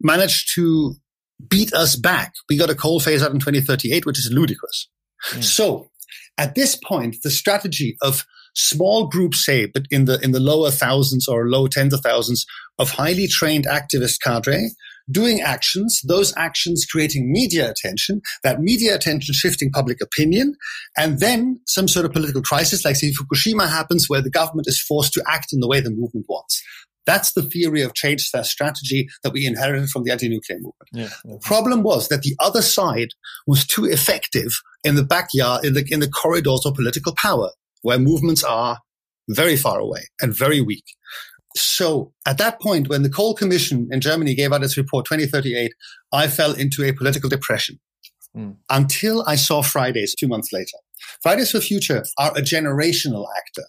[0.00, 0.94] managed to
[1.48, 2.34] beat us back.
[2.48, 4.88] We got a coal phase out in 2038, which is ludicrous.
[5.30, 5.44] Mm.
[5.44, 5.90] So
[6.36, 10.70] at this point, the strategy of small groups, say, but in the in the lower
[10.70, 12.44] thousands or low tens of thousands
[12.78, 14.70] of highly trained activist cadre
[15.10, 20.54] doing actions, those actions creating media attention, that media attention shifting public opinion,
[20.96, 24.80] and then some sort of political crisis like say Fukushima happens where the government is
[24.80, 26.62] forced to act in the way the movement wants.
[27.06, 30.90] That's the theory of change that strategy that we inherited from the anti-nuclear movement.
[30.92, 33.08] Yeah, The problem was that the other side
[33.46, 37.48] was too effective in the backyard, in the, in the corridors of political power
[37.82, 38.78] where movements are
[39.28, 40.84] very far away and very weak.
[41.56, 45.72] So at that point, when the Coal Commission in Germany gave out its report 2038,
[46.12, 47.78] I fell into a political depression
[48.36, 48.56] mm.
[48.70, 50.78] until I saw Fridays two months later.
[51.22, 53.64] Fridays for Future are a generational actor.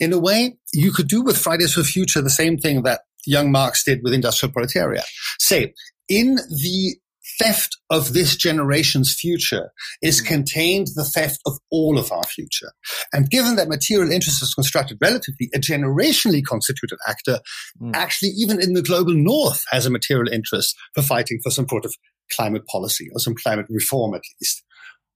[0.00, 3.50] In a way, you could do with Fridays for Future the same thing that young
[3.50, 5.04] Marx did with industrial proletariat.
[5.38, 5.74] Say,
[6.08, 6.96] in the
[7.40, 9.70] theft of this generation's future
[10.02, 10.26] is mm.
[10.26, 12.72] contained the theft of all of our future.
[13.12, 17.40] And given that material interest is constructed relatively, a generationally constituted actor
[17.80, 17.94] mm.
[17.94, 21.84] actually, even in the global north, has a material interest for fighting for some sort
[21.84, 21.94] of
[22.32, 24.64] climate policy or some climate reform at least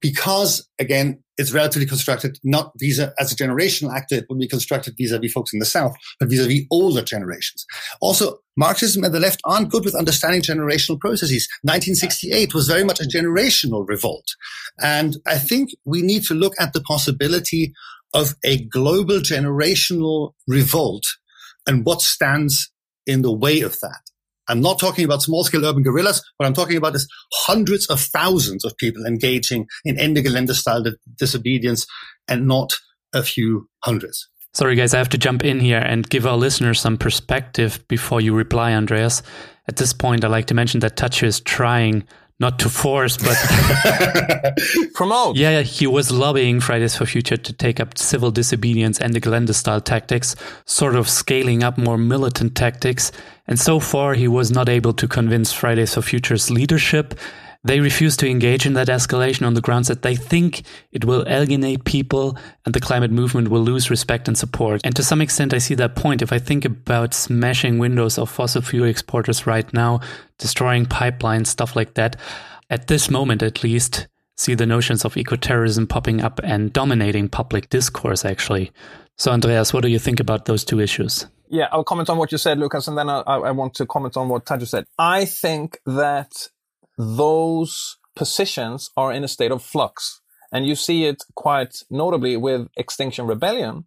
[0.01, 4.95] because again, it's relatively constructed not vis-a as a generational actor, it would be constructed
[4.99, 7.65] vis-a-vis folks in the South, but vis-a-vis older generations.
[8.01, 11.49] Also, Marxism and the left aren't good with understanding generational processes.
[11.63, 14.35] 1968 was very much a generational revolt.
[14.81, 17.73] And I think we need to look at the possibility
[18.15, 21.05] of a global generational revolt
[21.67, 22.71] and what stands
[23.07, 24.01] in the way of that.
[24.49, 26.23] I'm not talking about small scale urban guerrillas.
[26.37, 30.85] What I'm talking about is hundreds of thousands of people engaging in Ende Gelände style
[31.17, 31.87] disobedience
[32.27, 32.75] and not
[33.13, 34.29] a few hundreds.
[34.55, 38.21] Sorry, guys, I have to jump in here and give our listeners some perspective before
[38.21, 39.23] you reply, Andreas.
[39.69, 42.05] At this point, I'd like to mention that Tadzio is trying
[42.41, 43.37] not to force, but
[44.95, 45.37] promote.
[45.37, 49.55] Yeah, he was lobbying Fridays for Future to take up civil disobedience and the Gelände
[49.55, 53.11] style tactics, sort of scaling up more militant tactics.
[53.49, 57.19] And so far, he was not able to convince Fridays for Future's leadership
[57.65, 61.25] they refuse to engage in that escalation on the grounds that they think it will
[61.27, 64.81] alienate people and the climate movement will lose respect and support.
[64.85, 66.23] And to some extent, I see that point.
[66.23, 70.01] If I think about smashing windows of fossil fuel exporters right now,
[70.39, 72.17] destroying pipelines, stuff like that,
[72.71, 77.69] at this moment at least, see the notions of eco-terrorism popping up and dominating public
[77.71, 78.71] discourse, actually.
[79.17, 81.27] So, Andreas, what do you think about those two issues?
[81.49, 84.17] Yeah, I'll comment on what you said, Lukas, and then I, I want to comment
[84.17, 84.85] on what Tadzio said.
[84.99, 86.51] I think that
[86.99, 90.21] those positions are in a state of flux.
[90.53, 93.85] And you see it quite notably with Extinction Rebellion,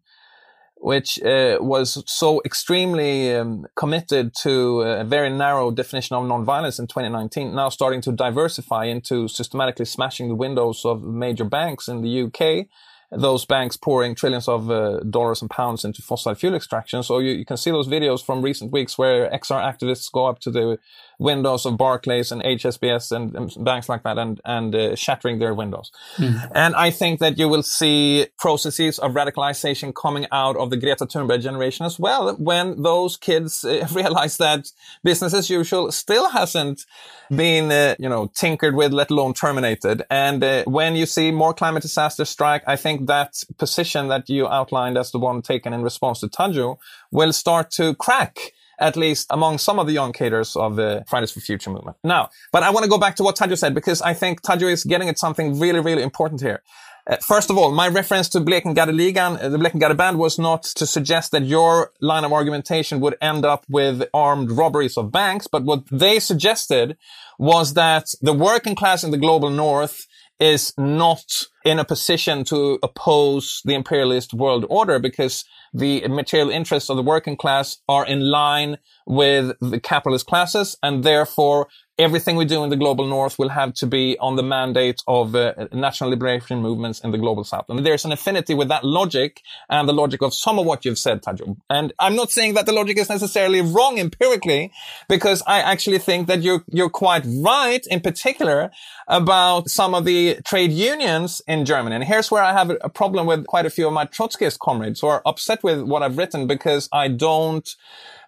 [0.78, 6.88] which uh, was so extremely um, committed to a very narrow definition of nonviolence in
[6.88, 12.24] 2019, now starting to diversify into systematically smashing the windows of major banks in the
[12.24, 12.68] UK
[13.12, 17.04] those banks pouring trillions of uh, dollars and pounds into fossil fuel extraction.
[17.04, 20.40] So you, you, can see those videos from recent weeks where XR activists go up
[20.40, 20.78] to the
[21.22, 25.54] windows of Barclays and HSBC and, and banks like that and, and uh, shattering their
[25.54, 25.92] windows.
[26.18, 26.52] Mm.
[26.56, 31.06] And I think that you will see processes of radicalization coming out of the Greta
[31.06, 34.72] Thunberg generation as well when those kids uh, realize that
[35.04, 36.86] business as usual still hasn't
[37.30, 40.02] been, uh, you know, tinkered with, let alone terminated.
[40.10, 44.48] And uh, when you see more climate disasters strike, I think that position that you
[44.48, 46.78] outlined as the one taken in response to Tadzio
[47.12, 51.32] will start to crack at least among some of the young cadres of the Fridays
[51.32, 51.98] for Future movement.
[52.04, 54.70] Now, but I want to go back to what Tadzio said because I think Tadzio
[54.72, 56.62] is getting at something really, really important here.
[57.08, 60.86] Uh, first of all, my reference to Blekingegade-ligan, uh, the Blekingegade band was not to
[60.86, 65.64] suggest that your line of argumentation would end up with armed robberies of banks, but
[65.64, 66.98] what they suggested
[67.40, 70.08] was that the working class in the global north
[70.40, 76.90] is not in a position to oppose the imperialist world order because the material interests
[76.90, 81.68] of the working class are in line with the capitalist classes and therefore
[82.02, 85.36] everything we do in the global north will have to be on the mandate of
[85.36, 87.66] uh, national liberation movements in the global south.
[87.70, 91.00] And there's an affinity with that logic and the logic of some of what you've
[91.00, 91.58] said, Tadzio.
[91.70, 94.72] And I'm not saying that the logic is necessarily wrong empirically,
[95.08, 98.72] because I actually think that you're, you're quite right in particular
[99.08, 101.96] about some of the trade unions in Germany.
[101.96, 105.02] And here's where I have a problem with quite a few of my Trotskyist comrades
[105.02, 107.68] who are upset with what I've written because I don't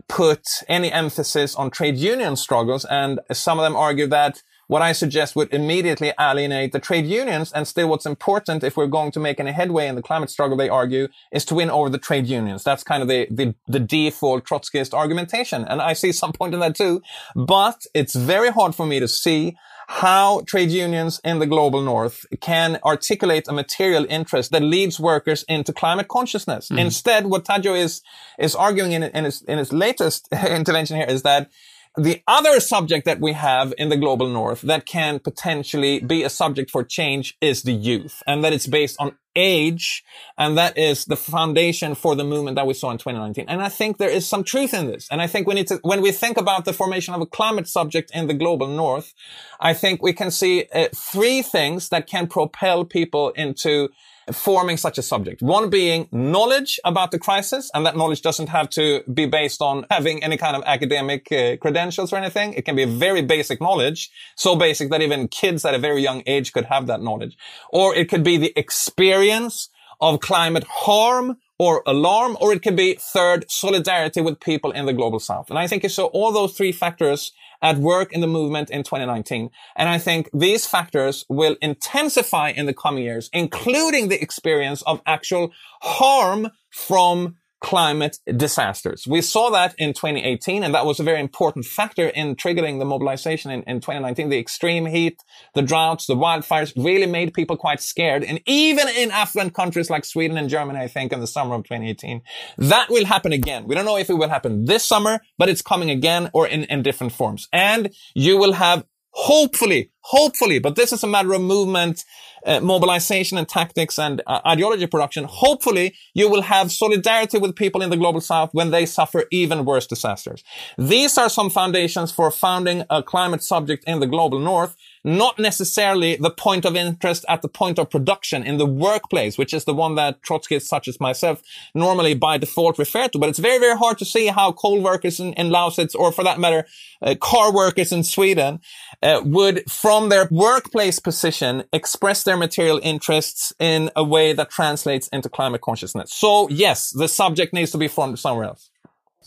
[0.07, 2.85] put any emphasis on trade union struggles.
[2.85, 7.51] And some of them argue that what I suggest would immediately alienate the trade unions.
[7.51, 10.57] And still what's important if we're going to make any headway in the climate struggle,
[10.57, 12.63] they argue, is to win over the trade unions.
[12.63, 15.65] That's kind of the, the, the default Trotskyist argumentation.
[15.65, 17.01] And I see some point in that too.
[17.35, 22.25] But it's very hard for me to see how trade unions in the global north
[22.39, 26.69] can articulate a material interest that leads workers into climate consciousness.
[26.69, 26.79] Mm.
[26.79, 28.01] Instead, what Tadzio is,
[28.39, 31.51] is arguing in, in, his, in his latest intervention here is that
[31.95, 36.29] the other subject that we have in the global north that can potentially be a
[36.29, 40.03] subject for change is the youth and that it's based on age.
[40.37, 43.45] And that is the foundation for the movement that we saw in 2019.
[43.47, 45.07] And I think there is some truth in this.
[45.11, 47.67] And I think we need to, when we think about the formation of a climate
[47.67, 49.13] subject in the global north,
[49.59, 53.89] I think we can see uh, three things that can propel people into
[54.31, 55.41] forming such a subject.
[55.41, 59.85] One being knowledge about the crisis, and that knowledge doesn't have to be based on
[59.89, 62.53] having any kind of academic uh, credentials or anything.
[62.53, 66.01] It can be a very basic knowledge, so basic that even kids at a very
[66.01, 67.37] young age could have that knowledge.
[67.69, 72.97] Or it could be the experience of climate harm or alarm, or it could be
[72.99, 75.49] third, solidarity with people in the global south.
[75.49, 78.83] And I think you saw all those three factors at work in the movement in
[78.83, 79.49] 2019.
[79.77, 85.01] And I think these factors will intensify in the coming years, including the experience of
[85.05, 89.07] actual harm from climate disasters.
[89.07, 92.85] We saw that in 2018, and that was a very important factor in triggering the
[92.85, 94.29] mobilization in, in 2019.
[94.29, 95.23] The extreme heat,
[95.55, 98.23] the droughts, the wildfires really made people quite scared.
[98.25, 101.63] And even in affluent countries like Sweden and Germany, I think in the summer of
[101.63, 102.21] 2018,
[102.57, 103.65] that will happen again.
[103.65, 106.65] We don't know if it will happen this summer, but it's coming again or in,
[106.65, 107.47] in different forms.
[107.53, 108.83] And you will have
[109.13, 112.03] hopefully hopefully, but this is a matter of movement,
[112.45, 115.23] uh, mobilization and tactics and uh, ideology production.
[115.23, 119.65] Hopefully you will have solidarity with people in the global south when they suffer even
[119.65, 120.43] worse disasters.
[120.77, 126.15] These are some foundations for founding a climate subject in the global north not necessarily
[126.15, 129.73] the point of interest at the point of production in the workplace, which is the
[129.73, 131.41] one that Trotskyists such as myself
[131.73, 133.19] normally by default refer to.
[133.19, 136.23] But it's very, very hard to see how coal workers in, in Lausitz, or for
[136.23, 136.65] that matter,
[137.01, 138.59] uh, car workers in Sweden,
[139.01, 145.07] uh, would, from their workplace position, express their material interests in a way that translates
[145.09, 146.13] into climate consciousness.
[146.13, 148.69] So yes, the subject needs to be formed somewhere else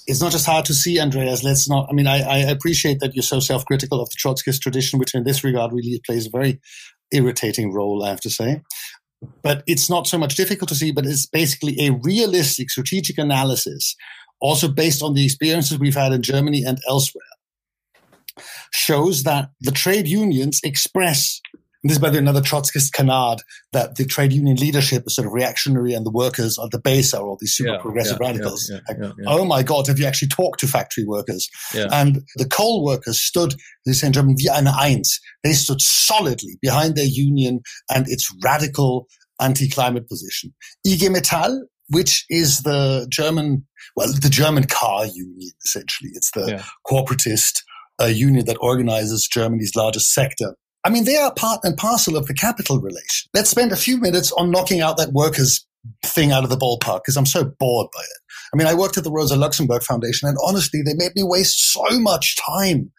[0.07, 1.42] it's not just hard to see, Andreas.
[1.42, 1.88] Let's not.
[1.90, 5.24] I mean, I, I appreciate that you're so self-critical of the Trotskyist tradition, which in
[5.24, 6.61] this regard really plays a very
[7.12, 8.05] irritating role.
[8.05, 8.62] I have to say,
[9.42, 10.92] but it's not so much difficult to see.
[10.92, 13.97] But it's basically a realistic strategic analysis,
[14.40, 17.24] also based on the experiences we've had in Germany and elsewhere,
[18.72, 21.40] shows that the trade unions express
[21.83, 23.41] and this is by the way another Trotskyist canard
[23.72, 27.12] that the trade union leadership is sort of reactionary and the workers at the base
[27.14, 28.70] are all these super yeah, progressive yeah, radicals.
[28.70, 31.49] Yeah, like, oh my God, have you actually talked to factory workers?
[31.93, 33.55] And the coal workers stood,
[33.85, 35.20] they say in German, wie eine Eins.
[35.45, 37.61] They stood solidly behind their union
[37.91, 39.07] and its radical
[39.41, 40.55] anti-climate position.
[40.85, 41.61] IG Metall,
[41.91, 46.11] which is the German, well, the German car union, essentially.
[46.14, 47.62] It's the corporatist
[48.01, 50.55] uh, union that organizes Germany's largest sector
[50.87, 53.28] I mean, they are part and parcel of the capital relation.
[53.34, 55.66] Let's spend a few minutes on knocking out that workers
[56.05, 58.20] thing out of the ballpark because I'm so bored by it.
[58.55, 61.72] I mean, I worked at the Rosa Luxemburg Foundation and honestly, they made me waste
[61.72, 62.93] so much time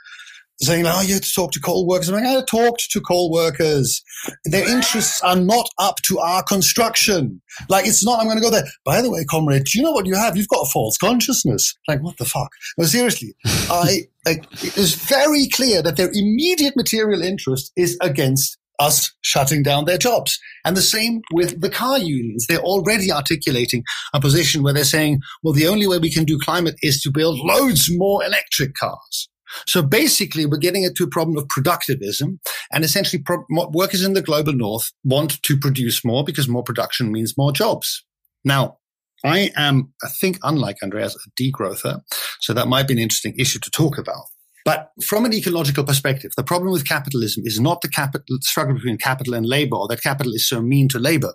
[0.60, 2.10] saying, oh, you have to talk to coal workers.
[2.10, 4.04] I'm like, I talked to coal workers.
[4.46, 7.42] Their interests are not up to our construction.
[7.70, 8.66] Like, it's not, I'm going to go there.
[8.84, 10.36] By the way, comrade, do you know what you have?
[10.36, 11.76] You've got a false consciousness.
[11.88, 12.50] Like, what the fuck?
[12.78, 13.36] No, seriously.
[13.46, 19.64] I, I, it is very clear that their immediate material interest is against us shutting
[19.64, 20.40] down their jobs.
[20.64, 22.46] And the same with the car unions.
[22.48, 23.84] They're already articulating
[24.14, 27.12] a position where they're saying, well, the only way we can do climate is to
[27.12, 29.30] build loads more electric cars.
[29.68, 32.40] So basically, we're getting into a problem of productivism,
[32.72, 37.12] and essentially, pro- workers in the global north want to produce more because more production
[37.12, 38.04] means more jobs.
[38.44, 38.78] Now,
[39.26, 42.02] I am, I think, unlike Andreas, a degrowther,
[42.42, 44.26] so that might be an interesting issue to talk about.
[44.64, 48.98] But from an ecological perspective, the problem with capitalism is not the capital struggle between
[48.98, 51.34] capital and labor, or that capital is so mean to labor.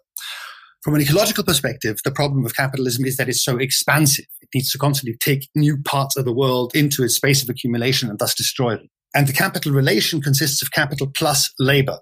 [0.82, 4.26] From an ecological perspective, the problem of capitalism is that it's so expansive.
[4.40, 8.10] It needs to constantly take new parts of the world into its space of accumulation
[8.10, 8.88] and thus destroy them.
[9.14, 11.98] And the capital relation consists of capital plus labor.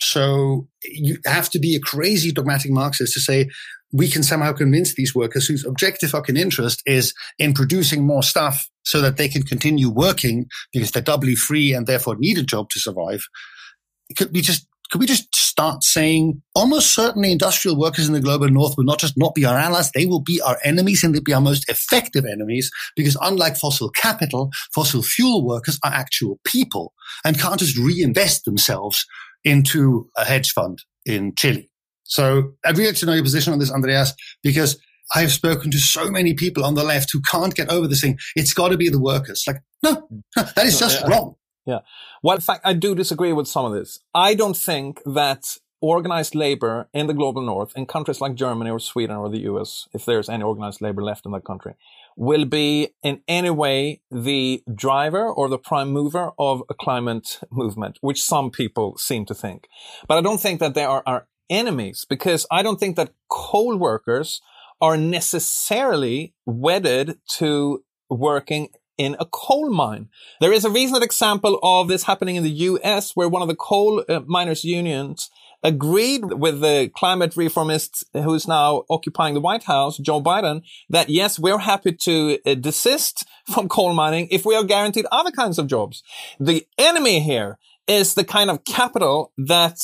[0.00, 3.48] So you have to be a crazy dogmatic Marxist to say
[3.92, 8.68] we can somehow convince these workers whose objective fucking interest is in producing more stuff
[8.84, 12.68] so that they can continue working because they're doubly free and therefore need a job
[12.70, 13.24] to survive.
[14.10, 18.20] It could we just could we just start saying almost certainly industrial workers in the
[18.20, 21.14] global north will not just not be our allies, they will be our enemies and
[21.14, 26.38] they'll be our most effective enemies because unlike fossil capital, fossil fuel workers are actual
[26.44, 26.92] people
[27.24, 29.04] and can't just reinvest themselves
[29.44, 31.70] into a hedge fund in Chile.
[32.04, 34.78] So I'd really like to know your position on this, Andreas, because
[35.14, 38.18] I've spoken to so many people on the left who can't get over this thing.
[38.36, 39.44] It's got to be the workers.
[39.46, 41.34] Like, no, that is just wrong.
[41.68, 41.80] Yeah.
[42.22, 44.00] Well, in fact, I do disagree with some of this.
[44.14, 45.44] I don't think that
[45.82, 49.86] organized labor in the global north, in countries like Germany or Sweden or the US,
[49.92, 51.74] if there's any organized labor left in that country,
[52.16, 57.98] will be in any way the driver or the prime mover of a climate movement,
[58.00, 59.68] which some people seem to think.
[60.08, 63.76] But I don't think that they are our enemies because I don't think that coal
[63.76, 64.40] workers
[64.80, 68.68] are necessarily wedded to working
[68.98, 70.08] in a coal mine.
[70.40, 73.56] There is a recent example of this happening in the US where one of the
[73.56, 75.30] coal uh, miners unions
[75.62, 81.38] agreed with the climate reformist who's now occupying the White House, Joe Biden, that yes,
[81.38, 85.66] we're happy to uh, desist from coal mining if we are guaranteed other kinds of
[85.66, 86.02] jobs.
[86.38, 89.78] The enemy here is the kind of capital that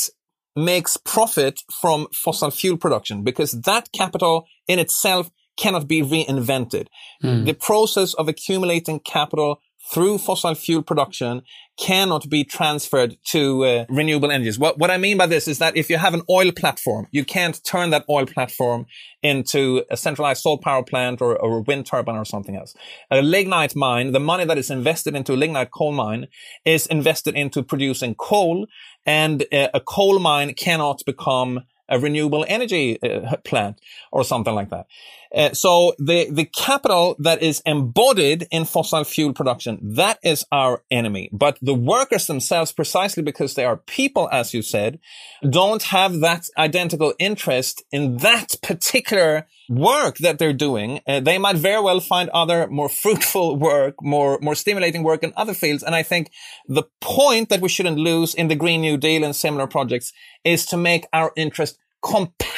[0.56, 6.88] makes profit from fossil fuel production because that capital in itself cannot be reinvented.
[7.22, 7.44] Mm.
[7.44, 9.60] The process of accumulating capital
[9.92, 11.42] through fossil fuel production
[11.78, 14.58] cannot be transferred to uh, renewable energies.
[14.58, 17.24] What, what I mean by this is that if you have an oil platform, you
[17.24, 18.86] can't turn that oil platform
[19.22, 22.74] into a centralized solar power plant or, or a wind turbine or something else.
[23.10, 26.28] A lignite mine, the money that is invested into a lignite coal mine
[26.64, 28.66] is invested into producing coal
[29.04, 33.80] and uh, a coal mine cannot become a renewable energy uh, plant
[34.10, 34.86] or something like that.
[35.34, 40.82] Uh, so the, the capital that is embodied in fossil fuel production, that is our
[40.90, 41.28] enemy.
[41.32, 45.00] But the workers themselves, precisely because they are people, as you said,
[45.48, 51.00] don't have that identical interest in that particular work that they're doing.
[51.06, 55.32] Uh, they might very well find other more fruitful work, more, more stimulating work in
[55.36, 55.82] other fields.
[55.82, 56.30] And I think
[56.68, 60.12] the point that we shouldn't lose in the Green New Deal and similar projects
[60.44, 62.53] is to make our interest compatible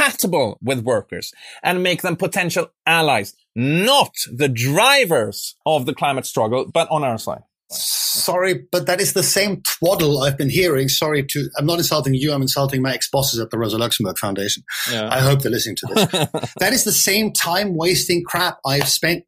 [0.62, 1.32] with workers
[1.62, 7.18] and make them potential allies, not the drivers of the climate struggle, but on our
[7.18, 7.42] side.
[7.68, 10.88] Sorry, but that is the same twaddle I've been hearing.
[10.88, 12.32] Sorry to, I'm not insulting you.
[12.32, 14.62] I'm insulting my ex-bosses at the Rosa Luxemburg Foundation.
[14.90, 15.08] Yeah.
[15.10, 16.52] I hope they're listening to this.
[16.58, 19.24] that is the same time wasting crap I've spent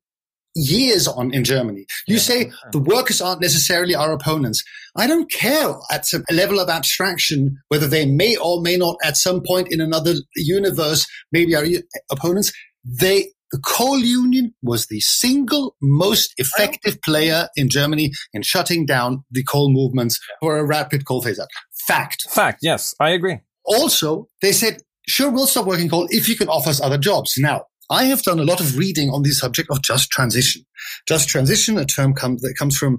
[0.58, 1.86] years on in Germany.
[2.06, 2.20] You yeah.
[2.20, 4.62] say the workers aren't necessarily our opponents.
[4.96, 9.16] I don't care at a level of abstraction whether they may or may not at
[9.16, 11.64] some point in another universe maybe are
[12.10, 12.52] opponents.
[12.84, 19.24] They the coal union was the single most effective player in Germany in shutting down
[19.30, 21.48] the coal movements for a rapid coal phase out.
[21.86, 22.28] Fact.
[22.30, 22.58] Fact.
[22.60, 23.38] Yes, I agree.
[23.64, 27.36] Also, they said, sure, we'll stop working coal if you can offer us other jobs.
[27.38, 30.64] Now, I have done a lot of reading on the subject of just transition.
[31.06, 32.98] Just transition, a term come, that comes from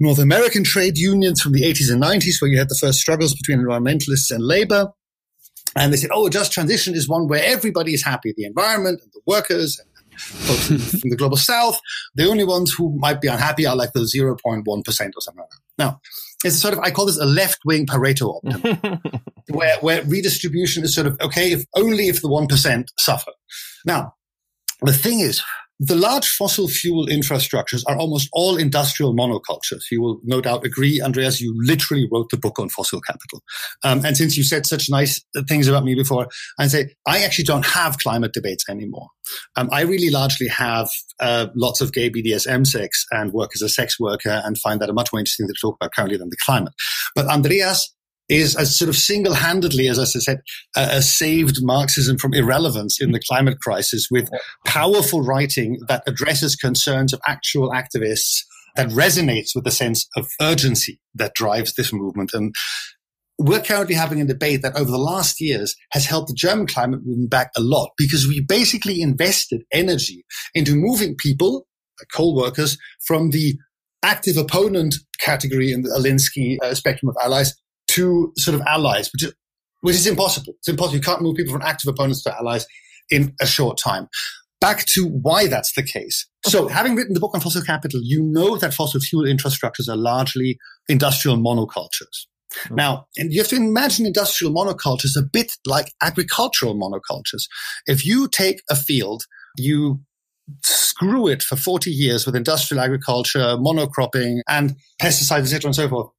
[0.00, 3.34] North American trade unions from the 80s and 90s, where you had the first struggles
[3.34, 4.92] between environmentalists and labor.
[5.74, 9.10] And they said, oh, just transition is one where everybody is happy, the environment and
[9.12, 10.66] the workers and folks
[11.00, 11.80] from the global south.
[12.14, 15.60] The only ones who might be unhappy are like the 0.1% or something like that.
[15.78, 16.00] Now,
[16.44, 19.00] it's sort of, I call this a left wing Pareto optimum,
[19.50, 23.32] where, where redistribution is sort of, okay, if only if the 1% suffer.
[23.84, 24.14] Now,
[24.82, 25.42] the thing is,
[25.84, 29.82] the large fossil fuel infrastructures are almost all industrial monocultures.
[29.90, 33.42] You will no doubt agree, Andreas, you literally wrote the book on fossil capital.
[33.82, 37.46] Um, and since you said such nice things about me before, I say, I actually
[37.46, 39.08] don't have climate debates anymore.
[39.56, 43.68] Um, I really largely have uh, lots of gay BDSM sex and work as a
[43.68, 46.36] sex worker and find that a much more interesting to talk about currently than the
[46.44, 46.74] climate.
[47.16, 47.92] But Andreas
[48.32, 50.40] is as sort of single-handedly, as I said,
[50.74, 54.30] uh, saved Marxism from irrelevance in the climate crisis with
[54.66, 58.40] powerful writing that addresses concerns of actual activists
[58.74, 62.30] that resonates with the sense of urgency that drives this movement.
[62.32, 62.54] And
[63.38, 67.00] we're currently having a debate that over the last years has helped the German climate
[67.04, 70.24] movement back a lot because we basically invested energy
[70.54, 71.66] into moving people,
[72.14, 73.58] coal workers, from the
[74.02, 77.54] active opponent category in the Alinsky uh, spectrum of allies
[77.94, 79.34] to sort of allies, which is,
[79.80, 80.54] which is impossible.
[80.58, 80.96] It's impossible.
[80.96, 82.66] You can't move people from active opponents to allies
[83.10, 84.08] in a short time.
[84.60, 86.26] Back to why that's the case.
[86.46, 89.96] So, having written the book on fossil capital, you know that fossil fuel infrastructures are
[89.96, 90.56] largely
[90.88, 92.26] industrial monocultures.
[92.54, 92.76] Mm-hmm.
[92.76, 97.44] Now, and you have to imagine industrial monocultures a bit like agricultural monocultures.
[97.86, 99.24] If you take a field,
[99.56, 100.00] you
[100.62, 106.10] screw it for 40 years with industrial agriculture, monocropping, and pesticides, etc., and so forth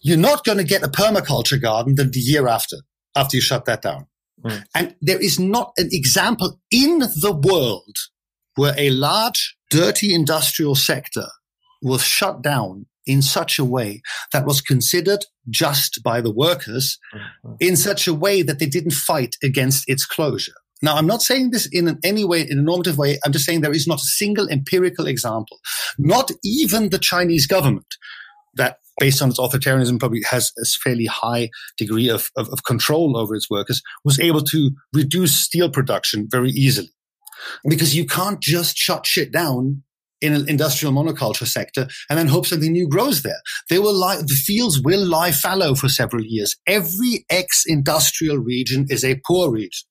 [0.00, 2.76] you're not going to get a permaculture garden the year after,
[3.14, 4.06] after you shut that down.
[4.44, 4.64] Mm.
[4.74, 7.96] And there is not an example in the world
[8.56, 11.26] where a large, dirty industrial sector
[11.82, 17.54] was shut down in such a way that was considered just by the workers mm-hmm.
[17.58, 20.52] in such a way that they didn't fight against its closure.
[20.82, 23.18] Now, I'm not saying this in any way, in a normative way.
[23.24, 25.58] I'm just saying there is not a single empirical example.
[25.98, 27.96] Not even the Chinese government
[29.00, 33.34] based on its authoritarianism, probably has a fairly high degree of, of, of control over
[33.34, 36.90] its workers, was able to reduce steel production very easily.
[37.68, 39.82] Because you can't just shut shit down
[40.20, 43.40] in an industrial monoculture sector and then hope something new grows there.
[43.70, 46.54] They will lie, the fields will lie fallow for several years.
[46.66, 49.88] Every ex-industrial region is a poor region.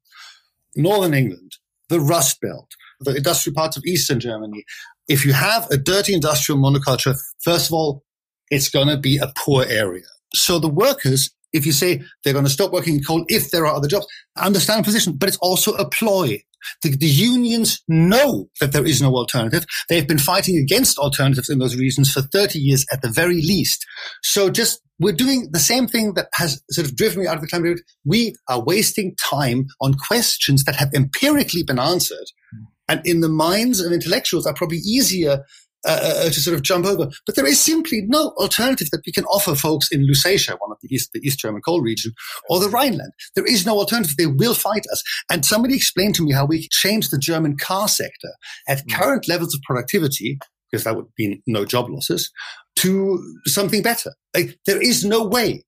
[0.76, 1.57] Northern England,
[1.89, 4.64] the Rust Belt, the industrial parts of Eastern Germany.
[5.07, 8.03] If you have a dirty industrial monoculture, first of all,
[8.50, 10.06] it's going to be a poor area.
[10.34, 13.66] So the workers, if you say they're going to stop working in coal if there
[13.66, 16.41] are other jobs, understand the position, but it's also a ploy.
[16.84, 19.66] The, the, unions know that there is no alternative.
[19.88, 23.86] They've been fighting against alternatives in those regions for 30 years at the very least.
[24.24, 27.41] So just we're doing the same thing that has sort of driven me out of
[27.41, 27.88] the climate movement.
[28.06, 32.28] We are wasting time on questions that have empirically been answered.
[32.52, 32.64] Hmm.
[32.89, 35.45] And in the minds of intellectuals are probably easier
[35.88, 37.09] uh, uh, to sort of jump over.
[37.25, 40.77] But there is simply no alternative that we can offer folks in Lusatia, one of
[40.82, 42.11] the East, the East German coal region,
[42.49, 43.13] or the Rhineland.
[43.36, 44.17] There is no alternative.
[44.17, 45.01] They will fight us.
[45.32, 48.32] And somebody explained to me how we change the German car sector
[48.67, 48.93] at mm.
[48.93, 50.38] current levels of productivity,
[50.69, 52.30] because that would mean no job losses,
[52.75, 54.13] to something better.
[54.36, 55.63] Like, there is no way.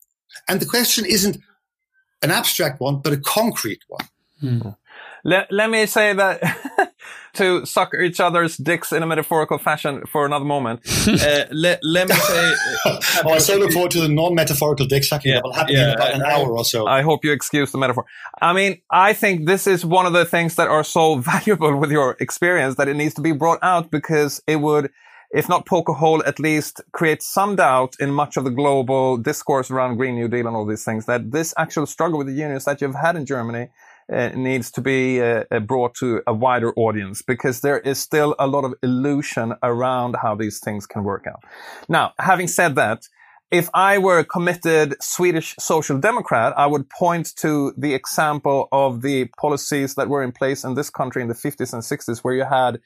[0.50, 1.38] And the question isn't
[2.22, 4.08] an abstract one, but a concrete one.
[4.44, 4.76] Mm.
[5.24, 6.91] let, let me say that
[7.34, 10.82] to suck each other's dicks in a metaphorical fashion for another moment.
[11.08, 12.54] uh, let, let me say.
[12.86, 15.90] oh, I so look forward to the non-metaphorical dick sucking yeah, that will happen yeah,
[15.90, 16.88] in about an hour or so.
[16.88, 18.06] I hope you excuse the metaphor.
[18.42, 21.92] I mean, I think this is one of the things that are so valuable with
[21.92, 24.92] your experience that it needs to be brought out because it would
[25.34, 29.18] if not poke a hole, at least create some doubt in much of the global
[29.18, 32.34] discourse around Green New Deal and all these things that this actual struggle with the
[32.34, 33.70] unions that you've had in Germany
[34.12, 38.36] uh, needs to be uh, uh, brought to a wider audience because there is still
[38.40, 41.44] a lot of illusion around how these things can work out.
[41.88, 43.08] Now, having said that,
[43.52, 49.02] if I were a committed Swedish social democrat, I would point to the example of
[49.02, 52.34] the policies that were in place in this country in the 50s and 60s, where
[52.34, 52.80] you had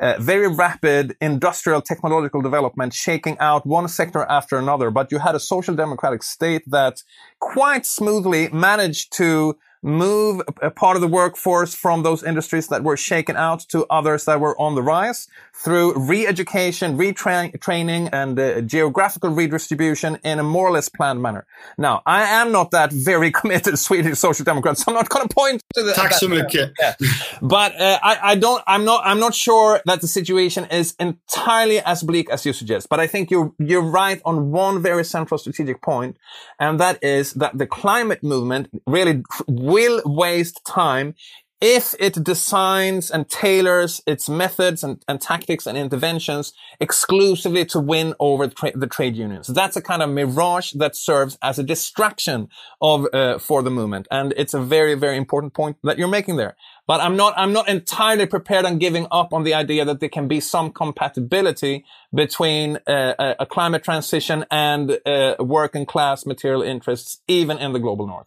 [0.00, 4.90] uh, very rapid industrial technological development shaking out one sector after another.
[4.90, 7.04] But you had a social democratic state that
[7.38, 12.96] quite smoothly managed to move a part of the workforce from those industries that were
[12.96, 19.30] shaken out to others that were on the rise through re-education, retraining, and uh, geographical
[19.30, 21.46] redistribution in a more or less planned manner.
[21.76, 25.34] Now, I am not that very committed Swedish social democrat, so I'm not going to
[25.34, 25.92] point to the.
[25.92, 26.72] Tack so mycket.
[26.78, 26.94] Yeah.
[27.42, 28.62] But uh, I, I don't.
[28.66, 29.02] I'm not.
[29.04, 32.88] I'm not sure that the situation is entirely as bleak as you suggest.
[32.88, 36.16] But I think you're you're right on one very central strategic point,
[36.58, 39.22] and that is that the climate movement really
[39.68, 41.14] will waste time
[41.60, 48.14] if it designs and tailors its methods and, and tactics and interventions exclusively to win
[48.20, 49.48] over the, tra- the, trade unions.
[49.48, 52.48] That's a kind of mirage that serves as a distraction
[52.80, 56.36] of uh, for the movement, and it's a very very important point that you're making
[56.36, 56.56] there.
[56.86, 60.08] But I'm not I'm not entirely prepared on giving up on the idea that there
[60.08, 66.62] can be some compatibility between uh, a, a, climate transition and uh, working class material
[66.62, 68.26] interests, even in the global north.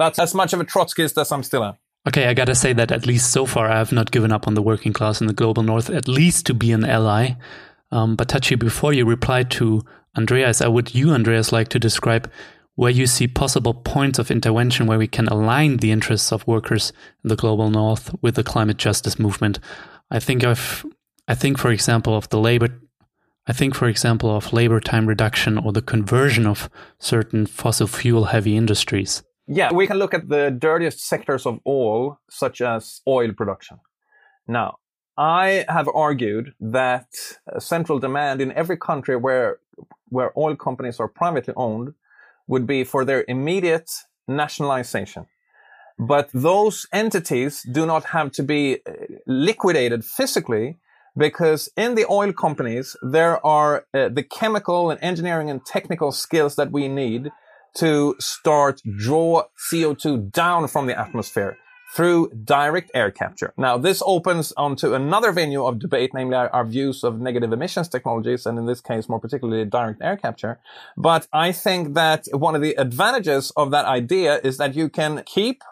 [0.00, 1.74] That's as much of a Trotskyist as I'm still am.
[2.08, 4.54] Okay, I gotta say that at least so far I have not given up on
[4.54, 7.34] the working class in the global north, at least to be an ally.
[7.92, 9.82] Um, but Tadzio, before you reply to
[10.16, 12.30] Andreas, I would you, Andreas, like to describe
[12.76, 16.94] where you see possible points of intervention where we can align the interests of workers
[17.22, 19.58] in the global north with the climate justice movement.
[20.10, 20.86] I think of,
[21.28, 22.68] I think, for example, of the labor
[23.46, 28.26] I think, for example, of labor time reduction or the conversion of certain fossil fuel
[28.26, 29.22] heavy industries.
[29.52, 33.80] Yeah, we can look at the dirtiest sectors of all, such as oil production.
[34.46, 34.78] Now,
[35.18, 37.08] I have argued that
[37.58, 39.58] central demand in every country where
[40.08, 41.94] where oil companies are privately owned
[42.46, 43.90] would be for their immediate
[44.28, 45.26] nationalization.
[45.98, 48.92] But those entities do not have to be uh,
[49.26, 50.78] liquidated physically
[51.16, 56.54] because in the oil companies, there are uh, the chemical and engineering and technical skills
[56.56, 57.30] that we need
[57.76, 61.56] to start draw CO2 down from the atmosphere
[61.92, 63.52] through direct air capture.
[63.56, 67.88] Now, this opens onto another venue of debate, namely our, our, views of negative emissions
[67.88, 70.60] technologies, and in this case, more particularly direct air capture.
[70.96, 75.24] But I think that one of the advantages of that idea is that you can
[75.26, 75.62] keep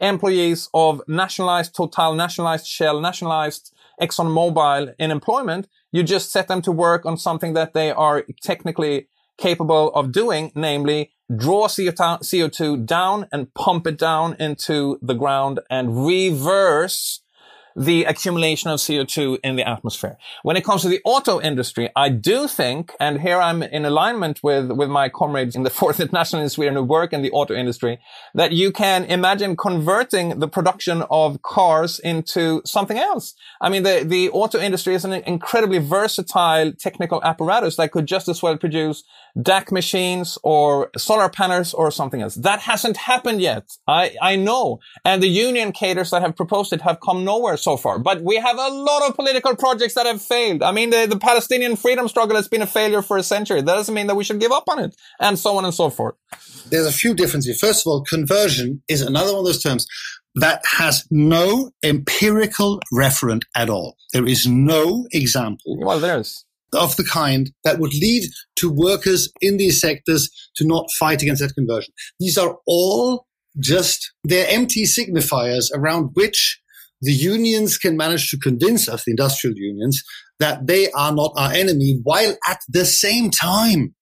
[0.00, 5.68] employees of nationalized Total, nationalized Shell, nationalized ExxonMobil in employment.
[5.92, 10.50] You just set them to work on something that they are technically capable of doing,
[10.54, 17.20] namely draw CO2 down and pump it down into the ground and reverse
[17.78, 20.18] the accumulation of CO2 in the atmosphere.
[20.42, 24.40] When it comes to the auto industry, I do think, and here I'm in alignment
[24.42, 27.54] with, with my comrades in the Fourth International in Sweden who work in the auto
[27.54, 28.00] industry,
[28.34, 33.34] that you can imagine converting the production of cars into something else.
[33.60, 38.28] I mean, the, the auto industry is an incredibly versatile technical apparatus that could just
[38.28, 39.04] as well produce
[39.36, 42.34] DAC machines or solar panels or something else.
[42.34, 43.70] That hasn't happened yet.
[43.86, 44.80] I, I know.
[45.04, 47.98] And the union cadres that have proposed it have come nowhere so far.
[47.98, 50.62] But we have a lot of political projects that have failed.
[50.62, 53.60] I mean, the, the Palestinian freedom struggle has been a failure for a century.
[53.60, 55.90] That doesn't mean that we should give up on it and so on and so
[55.90, 56.14] forth.
[56.70, 57.58] There's a few differences.
[57.60, 59.86] First of all, conversion is another one of those terms
[60.34, 63.96] that has no empirical referent at all.
[64.12, 65.78] There is no example.
[65.80, 66.44] Well, there's
[66.74, 68.24] of the kind that would lead
[68.56, 71.92] to workers in these sectors to not fight against that conversion.
[72.20, 73.26] These are all
[73.58, 76.60] just, they're empty signifiers around which
[77.00, 80.02] the unions can manage to convince us, the industrial unions,
[80.40, 83.94] that they are not our enemy, while at the same time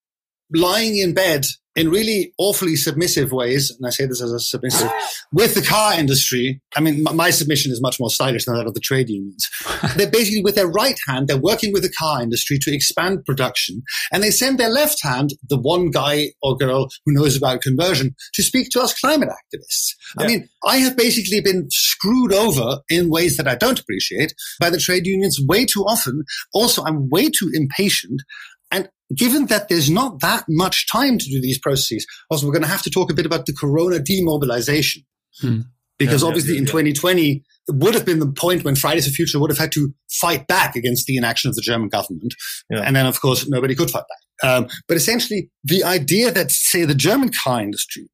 [0.52, 4.90] lying in bed in really awfully submissive ways, and I say this as a submissive,
[5.32, 6.60] with the car industry.
[6.74, 9.46] I mean, my submission is much more stylish than that of the trade unions.
[9.96, 13.82] they're basically, with their right hand, they're working with the car industry to expand production,
[14.10, 18.16] and they send their left hand, the one guy or girl who knows about conversion,
[18.32, 19.94] to speak to us climate activists.
[20.18, 20.24] Yeah.
[20.24, 24.70] I mean, I have basically been screwed over in ways that I don't appreciate by
[24.70, 26.24] the trade unions way too often.
[26.54, 28.22] Also, I'm way too impatient.
[29.14, 32.68] Given that there's not that much time to do these processes, also we're going to
[32.68, 35.04] have to talk a bit about the corona demobilization.
[35.40, 35.60] Hmm.
[35.98, 39.06] Because yeah, obviously yeah, yeah, in 2020, it would have been the point when Fridays
[39.06, 42.34] for Future would have had to fight back against the inaction of the German government.
[42.70, 44.48] And then, of course, nobody could fight back.
[44.48, 48.08] Um, but essentially, the idea that, say, the German car industry,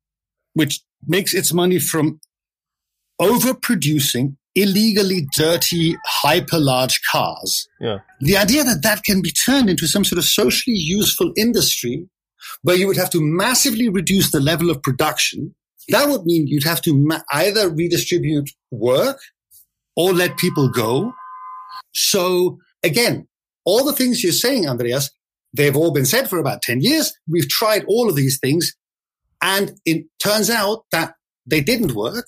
[0.54, 2.20] which makes its money from
[3.20, 7.68] overproducing illegally dirty, hyper large cars.
[7.80, 7.98] Yeah.
[8.20, 12.06] The idea that that can be turned into some sort of socially useful industry
[12.62, 15.54] where you would have to massively reduce the level of production,
[15.88, 19.18] that would mean you'd have to ma- either redistribute work
[19.96, 21.12] or let people go.
[21.94, 23.28] So again,
[23.64, 25.10] all the things you're saying, Andreas,
[25.54, 27.12] they've all been said for about 10 years.
[27.28, 28.74] We've tried all of these things.
[29.40, 31.14] And it turns out that
[31.46, 32.26] they didn't work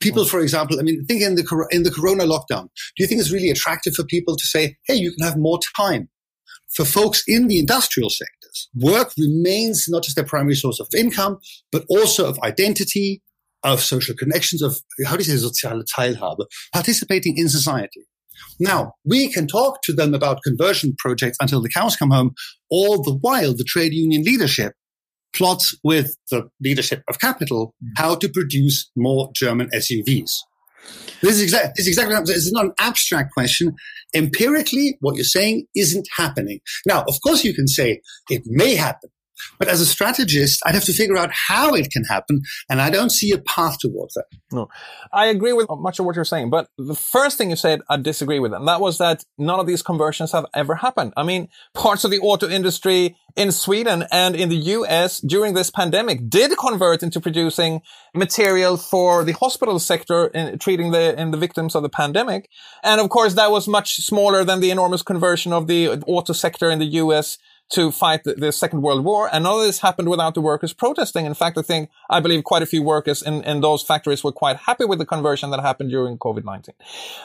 [0.00, 0.28] people, mm.
[0.28, 2.68] for example, I mean, think in the in the Corona lockdown.
[2.96, 5.58] Do you think it's really attractive for people to say, "Hey, you can have more
[5.76, 6.08] time"?
[6.74, 11.38] For folks in the industrial sectors, work remains not just their primary source of income,
[11.72, 13.22] but also of identity,
[13.64, 18.02] of social connections, of how do you say soziale Teilhabe, participating in society.
[18.60, 22.32] Now, we can talk to them about conversion projects until the cows come home.
[22.70, 24.74] All the while, the trade union leadership
[25.38, 27.88] plots with the leadership of capital mm.
[27.96, 30.32] how to produce more German SUVs.
[31.22, 33.74] This is, exactly this is exactly what This is not an abstract question.
[34.14, 36.60] Empirically, what you're saying isn't happening.
[36.86, 39.10] Now, of course, you can say it may happen.
[39.58, 42.90] But as a strategist, I'd have to figure out how it can happen, and I
[42.90, 44.26] don't see a path towards that.
[44.52, 44.68] No,
[45.12, 47.96] I agree with much of what you're saying, but the first thing you said, I
[47.96, 51.12] disagree with, and that was that none of these conversions have ever happened.
[51.16, 55.70] I mean, parts of the auto industry in Sweden and in the US during this
[55.70, 57.82] pandemic did convert into producing
[58.14, 62.48] material for the hospital sector in treating the, in the victims of the pandemic.
[62.82, 66.68] And of course, that was much smaller than the enormous conversion of the auto sector
[66.70, 67.38] in the US
[67.70, 69.28] to fight the, the, Second World War.
[69.32, 71.26] And none of this happened without the workers protesting.
[71.26, 74.32] In fact, I think, I believe quite a few workers in, in those factories were
[74.32, 76.70] quite happy with the conversion that happened during COVID-19.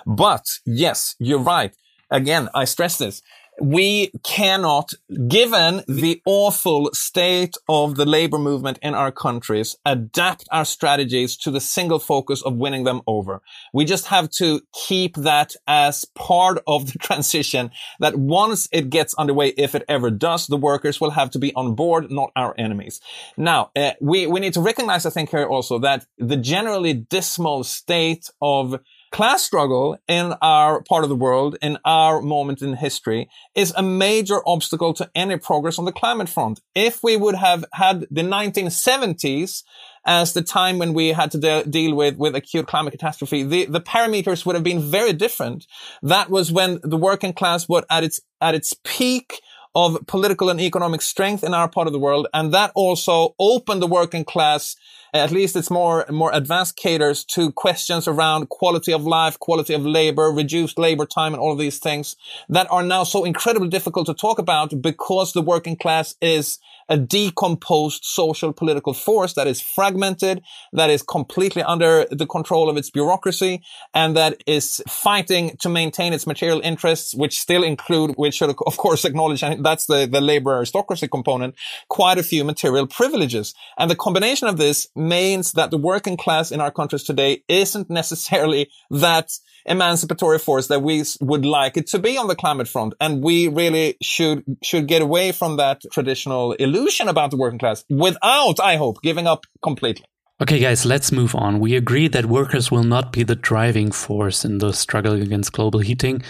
[0.05, 1.73] But yes, you're right.
[2.11, 3.21] Again, I stress this
[3.61, 4.93] we cannot,
[5.27, 11.51] given the awful state of the labor movement in our countries, adapt our strategies to
[11.51, 13.41] the single focus of winning them over.
[13.73, 19.13] We just have to keep that as part of the transition that once it gets
[19.15, 22.55] underway, if it ever does, the workers will have to be on board, not our
[22.57, 23.01] enemies.
[23.37, 27.63] Now, uh, we, we need to recognize, I think here also that the generally dismal
[27.63, 28.79] state of
[29.13, 33.83] class struggle in our part of the world, in our moment in history, is a
[33.83, 36.59] major obstacle to any progress on the climate front.
[36.73, 39.63] If we would have had the 1970s
[40.03, 43.65] as the time when we had to de- deal with, with acute climate catastrophe, the,
[43.65, 45.67] the parameters would have been very different.
[46.01, 49.39] That was when the working class was at its, at its peak
[49.75, 52.27] of political and economic strength in our part of the world.
[52.33, 54.75] And that also opened the working class
[55.13, 59.85] at least it's more more advanced cadres to questions around quality of life, quality of
[59.85, 62.15] labor, reduced labor time, and all of these things
[62.49, 66.59] that are now so incredibly difficult to talk about because the working class is
[66.89, 70.41] a decomposed social political force that is fragmented,
[70.73, 73.61] that is completely under the control of its bureaucracy,
[73.93, 78.77] and that is fighting to maintain its material interests, which still include, which should of
[78.77, 81.55] course acknowledge, and that's the, the labor aristocracy component,
[81.87, 83.53] quite a few material privileges.
[83.77, 87.89] And the combination of this means that the working class in our countries today isn't
[87.89, 89.29] necessarily that
[89.65, 92.93] emancipatory force that we would like it to be on the climate front.
[92.99, 97.85] And we really should, should get away from that traditional illusion about the working class
[97.89, 100.05] without, I hope, giving up completely.
[100.41, 101.59] Okay, guys, let's move on.
[101.59, 105.79] We agree that workers will not be the driving force in the struggle against global
[105.79, 106.23] heating.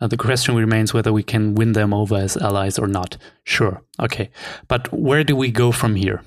[0.00, 3.18] Uh, the question remains whether we can win them over as allies or not.
[3.44, 3.82] Sure.
[3.98, 4.30] Okay.
[4.68, 6.22] But where do we go from here?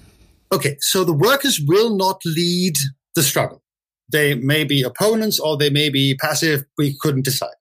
[0.54, 0.78] Okay.
[0.80, 2.76] So the workers will not lead
[3.16, 3.64] the struggle.
[4.12, 6.64] They may be opponents or they may be passive.
[6.78, 7.56] We couldn't decide.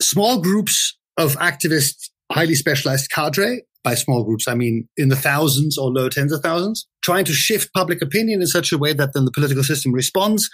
[0.00, 5.76] Small groups of activists, highly specialized cadre, by small groups, I mean in the thousands
[5.76, 9.12] or low tens of thousands, trying to shift public opinion in such a way that
[9.12, 10.48] then the political system responds.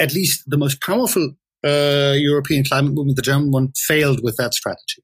[0.00, 1.32] At least the most powerful
[1.64, 5.02] uh, European climate movement, the German one, failed with that strategy,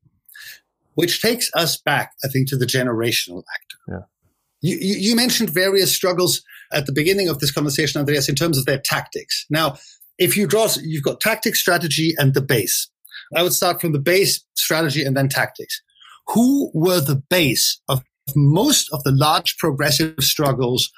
[0.94, 3.78] which takes us back, I think, to the generational actor.
[3.88, 4.17] Yeah.
[4.60, 6.42] You, you, mentioned various struggles
[6.72, 9.46] at the beginning of this conversation, Andreas, in terms of their tactics.
[9.50, 9.76] Now,
[10.18, 12.90] if you draw, you've got tactics, strategy, and the base.
[13.36, 15.80] I would start from the base, strategy, and then tactics.
[16.28, 18.02] Who were the base of
[18.34, 20.90] most of the large progressive struggles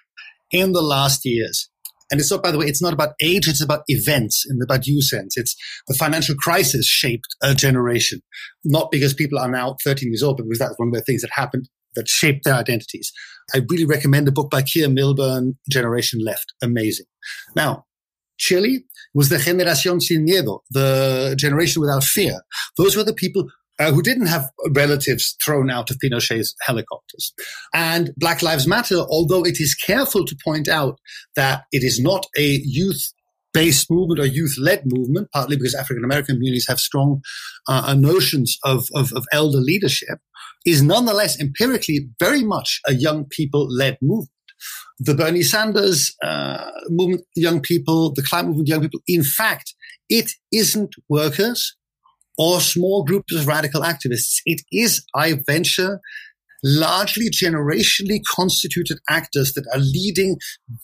[0.50, 1.68] in the last years?
[2.10, 4.66] And it's not, by the way, it's not about age, it's about events in the
[4.66, 5.36] Badiou sense.
[5.36, 5.54] It's
[5.86, 8.20] the financial crisis shaped a generation,
[8.64, 11.22] not because people are now 13 years old, but because that's one of the things
[11.22, 13.12] that happened that shaped their identities.
[13.54, 16.52] I really recommend the book by Keir Milburn, Generation Left.
[16.62, 17.06] Amazing.
[17.56, 17.86] Now,
[18.38, 18.84] Chile
[19.14, 22.40] was the Generación Sin Miedo, the generation without fear.
[22.78, 23.48] Those were the people
[23.80, 27.32] uh, who didn't have relatives thrown out of Pinochet's helicopters.
[27.74, 30.98] And Black Lives Matter, although it is careful to point out
[31.34, 33.12] that it is not a youth
[33.52, 37.20] based movement or youth led movement, partly because African American communities have strong
[37.66, 40.18] uh, notions of, of, of elder leadership,
[40.66, 44.30] is nonetheless empirically very much a young people led movement.
[44.98, 49.00] The Bernie Sanders uh, movement, young people, the climate movement, young people.
[49.06, 49.74] In fact,
[50.10, 51.76] it isn't workers
[52.36, 54.40] or small groups of radical activists.
[54.44, 56.00] It is, I venture,
[56.62, 60.36] largely generationally constituted actors that are leading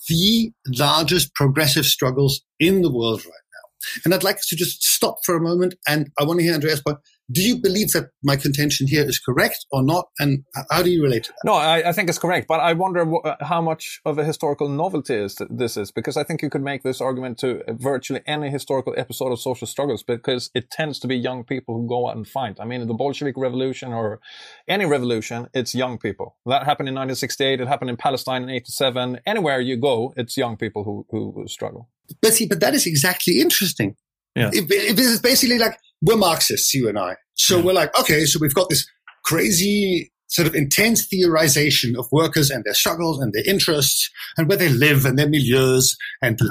[0.08, 4.00] the largest progressive struggles in the world right now.
[4.04, 6.80] And I'd like to just stop for a moment and I want to hear Andreas'
[6.80, 6.98] point
[7.30, 10.08] do you believe that my contention here is correct or not?
[10.18, 11.44] And how do you relate to that?
[11.44, 14.68] No, I, I think it's correct, but I wonder uh, how much of a historical
[14.68, 18.50] novelty is this is because I think you could make this argument to virtually any
[18.50, 22.16] historical episode of social struggles because it tends to be young people who go out
[22.16, 22.58] and fight.
[22.60, 24.20] I mean, the Bolshevik Revolution or
[24.68, 26.36] any revolution, it's young people.
[26.46, 27.60] That happened in 1968.
[27.60, 29.20] It happened in Palestine in 87.
[29.26, 31.88] Anywhere you go, it's young people who, who struggle.
[32.22, 33.96] But see, but that is exactly interesting.
[34.36, 34.50] Yeah.
[34.52, 37.16] If, if this is basically like we're Marxists, you and I.
[37.34, 37.64] So yeah.
[37.64, 38.86] we're like, okay, so we've got this
[39.24, 44.58] crazy sort of intense theorization of workers and their struggles and their interests and where
[44.58, 46.46] they live and their milieus and da,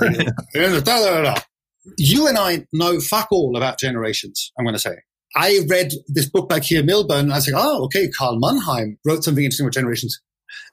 [0.53, 1.35] da, da,
[1.97, 4.95] you and I know fuck all about generations, I'm going to say.
[5.35, 8.97] I read this book by Keir Milburn and I was like, oh, okay, Karl Mannheim
[9.05, 10.19] wrote something interesting about generations.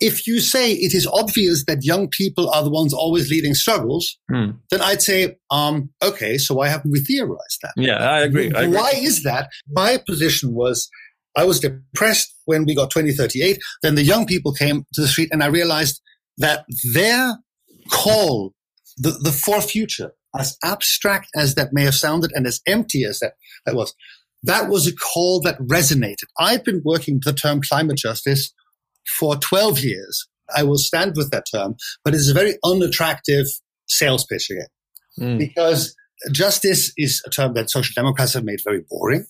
[0.00, 4.18] If you say it is obvious that young people are the ones always leading struggles,
[4.30, 4.56] mm.
[4.70, 7.72] then I'd say, um, okay, so why haven't we theorized that?
[7.76, 8.52] Yeah, I agree.
[8.54, 8.76] I agree.
[8.76, 9.48] Why is that?
[9.68, 10.88] My position was
[11.36, 13.58] I was depressed when we got 2038.
[13.82, 16.00] Then the young people came to the street and I realized
[16.38, 17.38] that their
[17.90, 18.54] call,
[18.96, 23.20] the, the for future, as abstract as that may have sounded and as empty as
[23.20, 23.34] that,
[23.66, 23.94] that was,
[24.42, 26.26] that was a call that resonated.
[26.38, 28.52] I've been working the term climate justice
[29.06, 30.28] for 12 years.
[30.54, 33.46] I will stand with that term, but it's a very unattractive
[33.88, 34.66] sales pitch again.
[35.18, 35.38] Mm.
[35.38, 35.94] Because
[36.30, 39.24] justice is a term that social democrats have made very boring.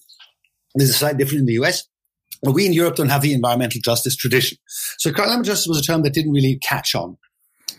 [0.75, 1.87] There's a slight difference in the US.
[2.43, 4.59] But we in Europe don't have the environmental justice tradition.
[4.99, 7.16] So climate justice was a term that didn't really catch on.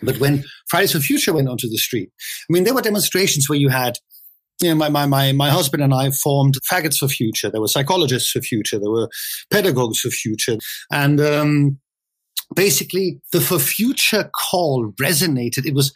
[0.02, 3.60] But when Fridays for Future went onto the street, I mean, there were demonstrations where
[3.60, 3.98] you had
[4.62, 7.50] you know, my, my, my, my husband and I formed Faggots for Future.
[7.50, 8.80] There were psychologists for future.
[8.80, 9.10] There were
[9.52, 10.58] pedagogues for future.
[10.92, 11.80] And um,
[12.56, 15.66] basically, the for future call resonated.
[15.66, 15.94] It was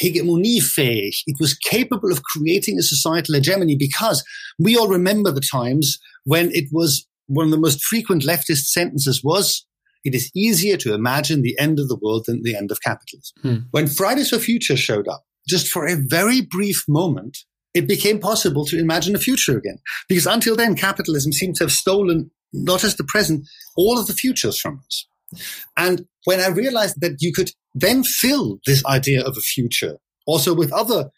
[0.00, 1.22] hegemoniefähig.
[1.26, 4.24] It was capable of creating a societal hegemony because
[4.58, 9.22] we all remember the times when it was one of the most frequent leftist sentences
[9.22, 9.66] was
[10.04, 13.34] it is easier to imagine the end of the world than the end of capitalism.
[13.42, 13.56] Hmm.
[13.70, 17.38] When Fridays for Future showed up, just for a very brief moment,
[17.74, 19.78] it became possible to imagine a future again.
[20.08, 24.12] Because until then, capitalism seemed to have stolen not just the present, all of the
[24.12, 25.06] futures from us.
[25.76, 30.54] And when I realized that you could then fill this idea of a future also
[30.54, 31.10] with other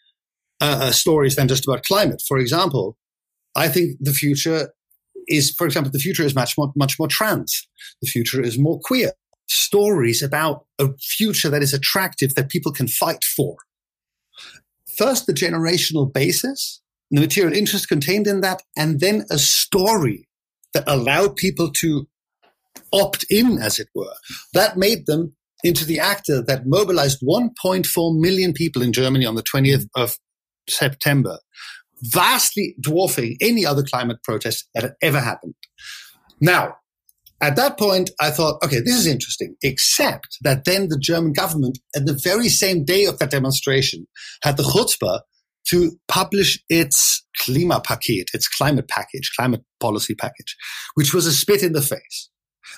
[0.61, 2.23] uh, uh, stories than just about climate.
[2.27, 2.97] For example,
[3.55, 4.71] I think the future
[5.27, 7.67] is, for example, the future is much more, much more trans.
[8.01, 9.11] The future is more queer.
[9.47, 13.57] Stories about a future that is attractive that people can fight for
[14.97, 20.27] first the generational basis, the material interest contained in that, and then a story
[20.73, 22.07] that allowed people to
[22.93, 24.13] opt in, as it were.
[24.53, 29.43] That made them into the actor that mobilized 1.4 million people in Germany on the
[29.43, 30.17] 20th of
[30.69, 31.39] September,
[32.01, 35.55] vastly dwarfing any other climate protest that had ever happened.
[36.39, 36.75] Now,
[37.41, 41.79] at that point, I thought, okay, this is interesting, except that then the German government,
[41.95, 44.07] at the very same day of that demonstration,
[44.41, 45.21] had the chutzpah
[45.69, 50.55] to publish its Klimapaket, its climate package, climate policy package,
[50.93, 52.29] which was a spit in the face.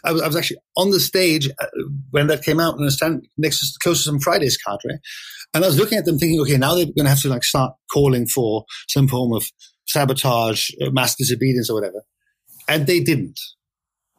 [0.04, 1.66] I was, I was actually on the stage uh,
[2.12, 5.00] when that came out and I standing next to close to some Fridays cadre.
[5.54, 7.44] And I was looking at them thinking, okay, now they're going to have to like
[7.44, 9.50] start calling for some form of
[9.88, 12.04] sabotage, uh, mass disobedience or whatever.
[12.68, 13.40] And they didn't.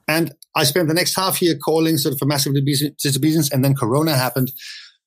[0.08, 2.54] And I spent the next half year calling sort of for massive
[3.02, 4.50] disobedience, and then Corona happened.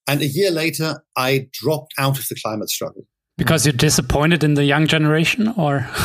[0.07, 3.07] And a year later, I dropped out of the climate struggle.
[3.41, 5.89] Because you're disappointed in the young generation, or?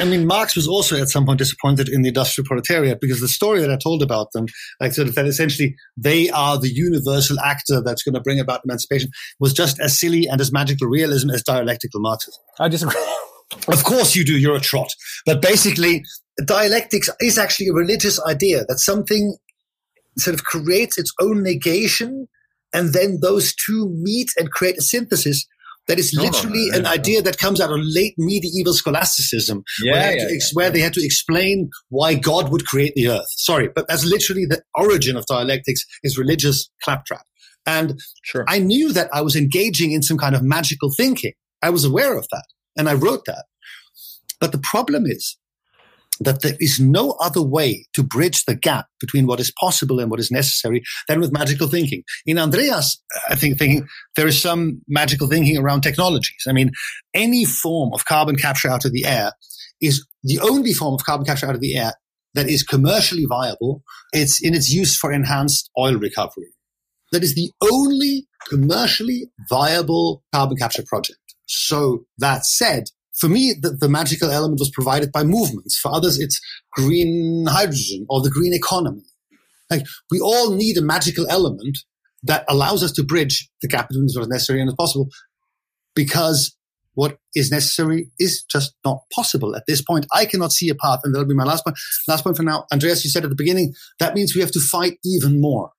[0.00, 3.28] I mean, Marx was also at some point disappointed in the industrial proletariat because the
[3.28, 4.46] story that I told about them,
[4.80, 8.62] like sort of that essentially they are the universal actor that's going to bring about
[8.64, 12.42] emancipation, was just as silly and as magical realism as dialectical Marxism.
[12.58, 12.96] I disagree.
[13.68, 14.38] Of course you do.
[14.38, 14.88] You're a trot.
[15.26, 16.02] But basically,
[16.46, 19.36] dialectics is actually a religious idea that something
[20.18, 22.26] sort of creates its own negation
[22.72, 25.46] and then those two meet and create a synthesis
[25.88, 30.16] that is literally an idea that comes out of late medieval scholasticism, yeah, where, they,
[30.16, 33.26] yeah, yeah, where they had to explain why God would create the earth.
[33.28, 37.24] Sorry, but that's literally the origin of dialectics is religious claptrap.
[37.66, 38.44] And sure.
[38.48, 41.32] I knew that I was engaging in some kind of magical thinking.
[41.62, 42.44] I was aware of that,
[42.76, 43.44] and I wrote that.
[44.40, 45.38] But the problem is
[46.20, 50.10] that there is no other way to bridge the gap between what is possible and
[50.10, 52.02] what is necessary than with magical thinking.
[52.26, 53.86] In Andreas, uh, I think thinking
[54.16, 56.44] there is some magical thinking around technologies.
[56.48, 56.70] I mean,
[57.14, 59.32] any form of carbon capture out of the air
[59.80, 61.92] is the only form of carbon capture out of the air
[62.34, 63.82] that is commercially viable.
[64.12, 66.54] It's in its use for enhanced oil recovery.
[67.12, 71.18] That is the only commercially viable carbon capture project.
[71.46, 72.84] So that said,
[73.18, 75.78] for me, the, the, magical element was provided by movements.
[75.78, 76.40] For others, it's
[76.72, 79.04] green hydrogen or the green economy.
[79.70, 81.78] Like we all need a magical element
[82.22, 85.08] that allows us to bridge the gap between what is necessary and possible
[85.94, 86.56] because
[86.94, 90.06] what is necessary is just not possible at this point.
[90.12, 91.00] I cannot see a path.
[91.02, 91.76] And that'll be my last point.
[92.06, 92.66] Last point for now.
[92.72, 95.72] Andreas, you said at the beginning, that means we have to fight even more.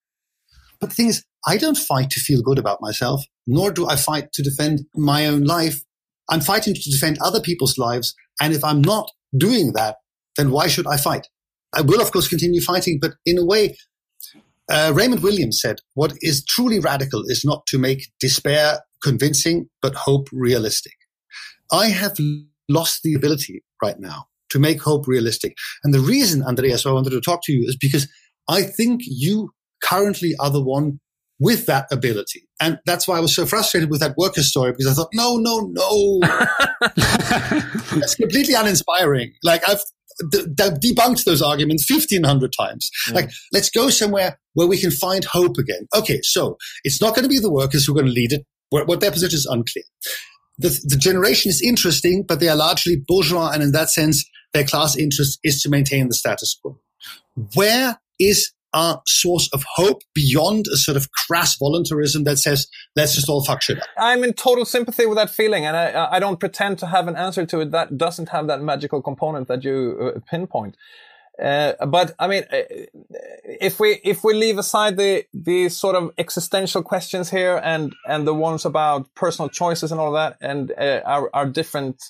[0.80, 3.96] But the thing is, I don't fight to feel good about myself, nor do I
[3.96, 5.85] fight to defend my own life
[6.30, 8.16] I'm fighting to defend other people's lives.
[8.42, 9.98] And if I'm not doing that,
[10.38, 11.28] then why should I fight?
[11.74, 13.76] I will, of course, continue fighting, but in a way,
[14.70, 19.94] uh, Raymond Williams said, what is truly radical is not to make despair convincing, but
[19.94, 20.94] hope realistic.
[21.72, 22.18] I have
[22.70, 25.56] lost the ability right now to make hope realistic.
[25.84, 28.08] And the reason, Andreas, I wanted to talk to you is because
[28.48, 29.52] I think you
[29.84, 31.00] currently are the one
[31.40, 32.48] with that ability.
[32.62, 35.36] And that's why I was so frustrated with that worker story because I thought, no,
[35.38, 36.20] no, no.
[38.00, 39.34] That's completely uninspiring.
[39.44, 39.82] Like I've
[40.32, 42.90] d- d- debunked those arguments 1500 times.
[43.10, 43.16] Mm.
[43.16, 45.88] Like, let's go somewhere where we can find hope again.
[45.96, 46.20] Okay.
[46.24, 48.46] So it's not going to be the workers who are going to lead it.
[48.70, 49.84] What their position is unclear.
[50.58, 53.52] The, the generation is interesting, but they are largely bourgeois.
[53.54, 56.80] And in that sense, their class interest is to maintain the status quo.
[57.54, 63.16] Where is our source of hope beyond a sort of crass voluntarism that says, let's
[63.16, 63.88] just all fuck shit up.
[63.98, 65.66] I'm in total sympathy with that feeling.
[65.66, 68.62] And I, I don't pretend to have an answer to it that doesn't have that
[68.62, 70.76] magical component that you uh, pinpoint.
[71.42, 72.62] Uh, but I mean, uh,
[73.44, 78.26] if we if we leave aside the the sort of existential questions here and and
[78.26, 82.02] the ones about personal choices and all that, and uh, our our different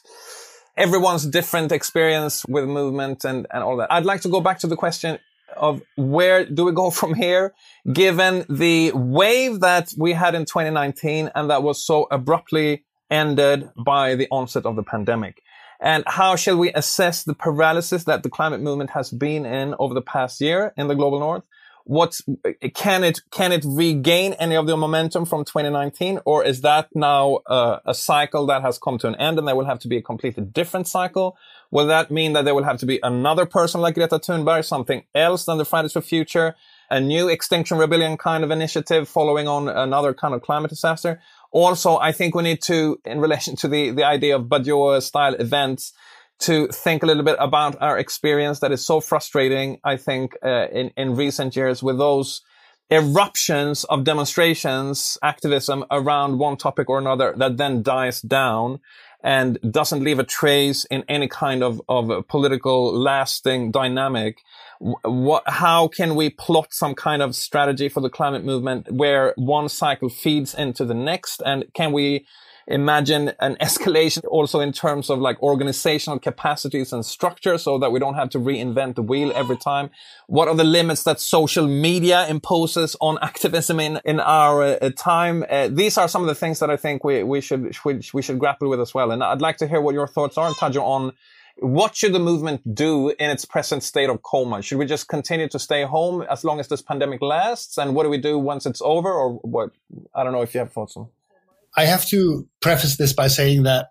[0.78, 4.68] everyone's different experience with movement and and all that, I'd like to go back to
[4.68, 5.18] the question:
[5.56, 7.54] of where do we go from here,
[7.92, 14.16] given the wave that we had in 2019 and that was so abruptly ended by
[14.16, 15.42] the onset of the pandemic.
[15.80, 19.94] And how shall we assess the paralysis that the climate movement has been in over
[19.94, 21.44] the past year in the global north?
[21.86, 22.20] What
[22.74, 27.36] can it can it regain any of the momentum from 2019 or is that now
[27.46, 29.96] uh, a cycle that has come to an end and there will have to be
[29.98, 31.38] a completely different cycle?
[31.70, 35.04] Will that mean that there will have to be another person like greta thunberg something
[35.14, 36.56] else than the fridays for future
[36.90, 41.22] a new extinction rebellion kind of initiative following on another kind of climate disaster?
[41.52, 45.36] Also i think we need to in relation to the the idea of Badiou style
[45.36, 45.94] events
[46.40, 50.68] to think a little bit about our experience that is so frustrating, I think, uh,
[50.72, 52.42] in, in recent years with those
[52.90, 58.80] eruptions of demonstrations, activism around one topic or another that then dies down
[59.24, 64.38] and doesn't leave a trace in any kind of, of political lasting dynamic.
[64.80, 69.68] What, how can we plot some kind of strategy for the climate movement where one
[69.68, 71.42] cycle feeds into the next?
[71.44, 72.28] And can we
[72.68, 78.00] imagine an escalation also in terms of like organizational capacities and structure so that we
[78.00, 79.90] don't have to reinvent the wheel every time?
[80.28, 85.46] What are the limits that social media imposes on activism in, in our uh, time?
[85.50, 88.22] Uh, these are some of the things that I think we, we should, we, we
[88.22, 89.12] should grapple with as well.
[89.12, 91.14] And I'd like to hear what your thoughts are, Tadzio, on
[91.58, 94.62] what should the movement do in its present state of coma?
[94.62, 97.78] Should we just continue to stay home as long as this pandemic lasts?
[97.78, 99.12] And what do we do once it's over?
[99.12, 99.72] Or what?
[100.14, 101.08] I don't know if you have thoughts on.
[101.78, 103.88] I have to preface this by saying that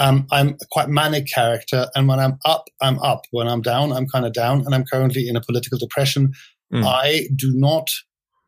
[0.00, 3.26] Um, I'm a quite manic character, and when I'm up, I'm up.
[3.32, 6.32] When I'm down, I'm kind of down, and I'm currently in a political depression.
[6.72, 6.86] Mm.
[6.86, 7.90] I do not,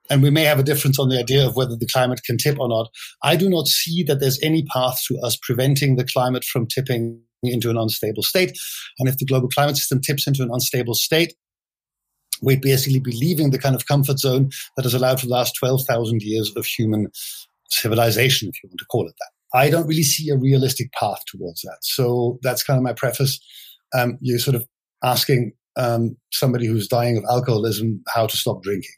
[0.09, 2.59] and we may have a difference on the idea of whether the climate can tip
[2.59, 2.89] or not.
[3.23, 7.21] I do not see that there's any path to us preventing the climate from tipping
[7.43, 8.57] into an unstable state.
[8.99, 11.35] And if the global climate system tips into an unstable state,
[12.41, 15.55] we'd basically be leaving the kind of comfort zone that has allowed for the last
[15.57, 17.09] 12,000 years of human
[17.73, 19.59] civilization, if you want to call it that.
[19.59, 21.79] I don't really see a realistic path towards that.
[21.83, 23.39] So that's kind of my preface.
[23.95, 24.67] Um, you're sort of
[25.05, 28.91] asking um, somebody who's dying of alcoholism how to stop drinking.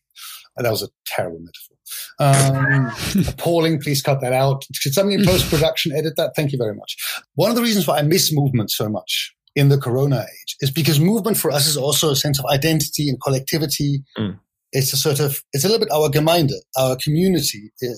[0.56, 1.74] And that was a terrible metaphor.
[2.20, 3.80] Um, appalling.
[3.80, 4.64] Please cut that out.
[4.82, 6.32] Could somebody in post production edit that?
[6.36, 6.96] Thank you very much.
[7.34, 10.70] One of the reasons why I miss movement so much in the corona age is
[10.70, 14.02] because movement for us is also a sense of identity and collectivity.
[14.16, 14.38] Mm.
[14.72, 17.94] It's a sort of, it's a little bit our Gemeinde, our community, uh,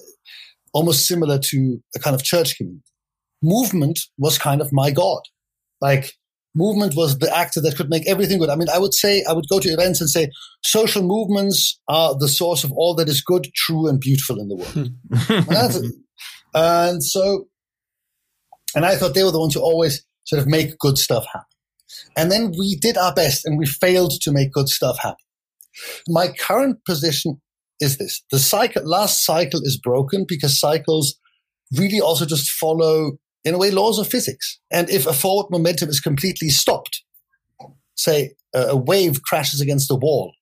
[0.72, 2.84] almost similar to a kind of church community.
[3.42, 5.20] Movement was kind of my God.
[5.80, 6.12] Like
[6.54, 8.48] movement was the actor that could make everything good.
[8.48, 10.30] I mean, I would say, I would go to events and say,
[10.62, 14.56] social movements are the source of all that is good, true, and beautiful in the
[14.56, 14.72] world.
[14.72, 15.52] Hmm.
[15.54, 15.92] and,
[16.54, 17.46] and so,
[18.74, 21.46] and I thought they were the ones who always sort of make good stuff happen.
[22.16, 25.16] And then we did our best and we failed to make good stuff happen.
[26.08, 27.40] My current position
[27.80, 28.22] is this.
[28.30, 31.18] The cycle, last cycle is broken because cycles
[31.76, 34.58] really also just follow, in a way, laws of physics.
[34.70, 37.02] And if a forward momentum is completely stopped,
[37.96, 40.32] say a wave crashes against a wall,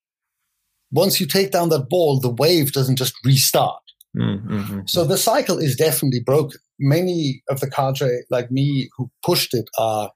[0.92, 3.80] once you take down that ball, the wave doesn't just restart.
[4.16, 4.80] Mm-hmm.
[4.86, 5.08] So mm.
[5.08, 6.60] the cycle is definitely broken.
[6.78, 10.12] Many of the cadre, like me, who pushed it, are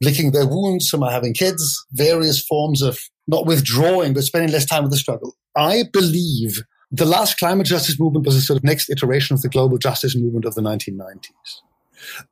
[0.00, 0.88] licking their wounds.
[0.88, 1.84] Some are having kids.
[1.92, 5.34] Various forms of not withdrawing, but spending less time with the struggle.
[5.56, 9.48] I believe the last climate justice movement was a sort of next iteration of the
[9.48, 11.30] global justice movement of the 1990s.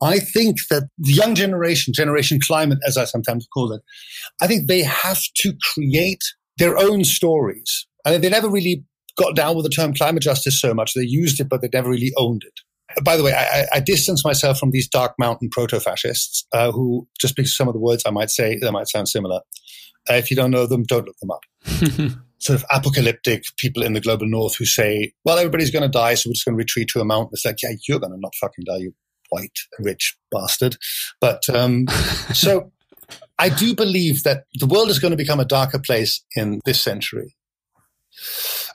[0.03, 3.83] I think that the young generation, Generation Climate, as I sometimes call it,
[4.41, 6.22] I think they have to create
[6.59, 7.87] their own stories.
[8.05, 8.85] I mean, they never really
[9.16, 10.95] got down with the term climate justice so much.
[10.95, 13.03] They used it, but they never really owned it.
[13.03, 17.35] By the way, I, I distance myself from these dark mountain proto-fascists uh, who, just
[17.35, 19.41] because some of the words I might say, they might sound similar.
[20.09, 22.20] Uh, if you don't know them, don't look them up.
[22.45, 26.15] sort of apocalyptic people in the global north who say, well, everybody's going to die,
[26.15, 27.31] so we're just going to retreat to a mountain.
[27.33, 28.95] It's like, yeah, you're going to not fucking die, you
[29.31, 30.77] white, rich bastard.
[31.21, 31.87] But um,
[32.35, 32.71] so
[33.39, 36.81] I do believe that the world is going to become a darker place in this
[36.81, 37.35] century.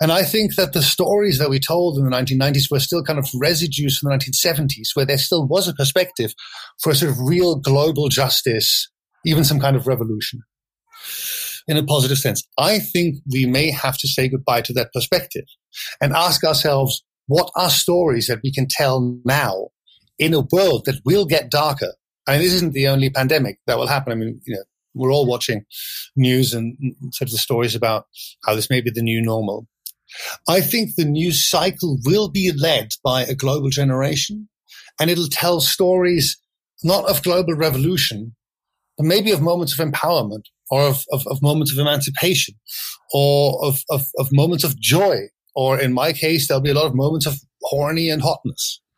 [0.02, 3.20] And I think that the stories that we told in the 1990s were still kind
[3.20, 6.34] of residues from the 1970s, where there still was a perspective
[6.82, 8.90] for a sort of real global justice,
[9.26, 10.42] even some kind of revolution
[11.70, 12.44] in a positive sense.
[12.58, 15.46] I think we may have to say goodbye to that perspective
[16.02, 19.68] and ask ourselves, what are stories that we can tell now
[20.18, 21.94] in a world that will get darker?
[22.28, 24.12] I mean, this isn't the only pandemic that will happen.
[24.12, 24.64] I mean, you know,
[24.96, 25.64] we're all watching
[26.16, 26.76] news and
[27.12, 28.08] sort of the stories about
[28.46, 29.68] how this may be the new normal.
[30.48, 34.50] I think the news cycle will be led by a global generation
[35.00, 36.36] and it'll tell stories
[36.84, 38.36] not of global revolution,
[38.98, 42.56] but maybe of moments of empowerment or of, of, of moments of emancipation
[43.14, 45.18] or of, of, of moments of joy.
[45.56, 48.82] Or in my case, there'll be a lot of moments of horny and hotness.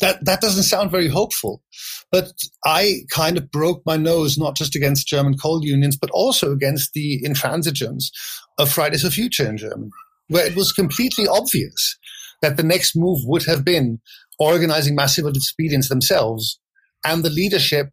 [0.00, 1.62] that, that doesn't sound very hopeful.
[2.10, 2.32] But
[2.64, 6.92] I kind of broke my nose, not just against German coal unions, but also against
[6.92, 8.10] the intransigence
[8.58, 9.90] of Fridays for Future in Germany,
[10.28, 11.96] where it was completely obvious
[12.42, 14.00] that the next move would have been
[14.38, 16.58] organizing massive disobedience themselves
[17.06, 17.90] and the leadership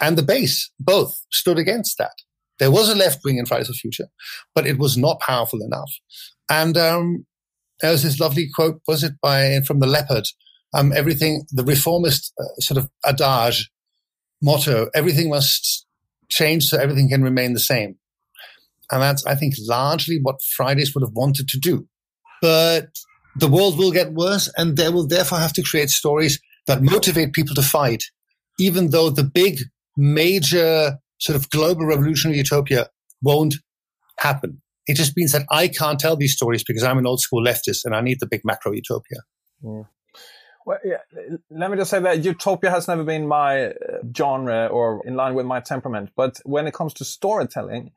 [0.00, 2.12] and the base both stood against that.
[2.58, 4.08] There was a left wing in Fridays for Future,
[4.54, 5.92] but it was not powerful enough.
[6.48, 7.26] And um,
[7.80, 10.24] there was this lovely quote, was it by from the Leopard?
[10.74, 13.70] Um, everything, the reformist uh, sort of adage,
[14.42, 15.86] motto, everything must
[16.28, 17.96] change so everything can remain the same.
[18.90, 21.88] And that's, I think, largely what Fridays would have wanted to do.
[22.40, 22.88] But
[23.36, 27.32] the world will get worse, and they will therefore have to create stories that motivate
[27.32, 28.04] people to fight,
[28.58, 29.60] even though the big
[29.96, 32.88] major sort of global revolutionary utopia
[33.22, 33.56] won't
[34.18, 34.62] happen.
[34.86, 37.84] It just means that I can't tell these stories because I'm an old school leftist
[37.84, 39.18] and I need the big macro utopia.
[39.64, 39.88] Mm.
[40.64, 40.98] Well, yeah,
[41.48, 43.72] let me just say that utopia has never been my uh,
[44.16, 46.10] genre or in line with my temperament.
[46.16, 47.92] But when it comes to storytelling,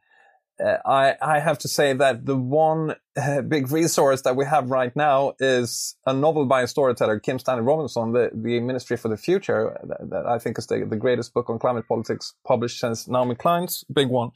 [0.64, 4.70] uh, I, I have to say that the one uh, big resource that we have
[4.70, 9.08] right now is a novel by a storyteller, Kim Stanley Robinson, the, the Ministry for
[9.08, 12.80] the Future, that, that I think is the, the greatest book on climate politics published
[12.80, 14.32] since Naomi Klein's big one.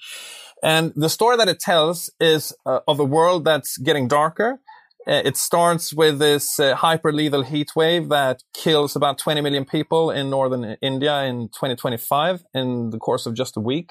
[0.61, 4.59] And the story that it tells is uh, of a world that's getting darker,
[5.05, 9.65] Uh, it starts with this uh, hyper lethal heat wave that kills about 20 million
[9.65, 13.89] people in northern India in 2025 in the course of just a week.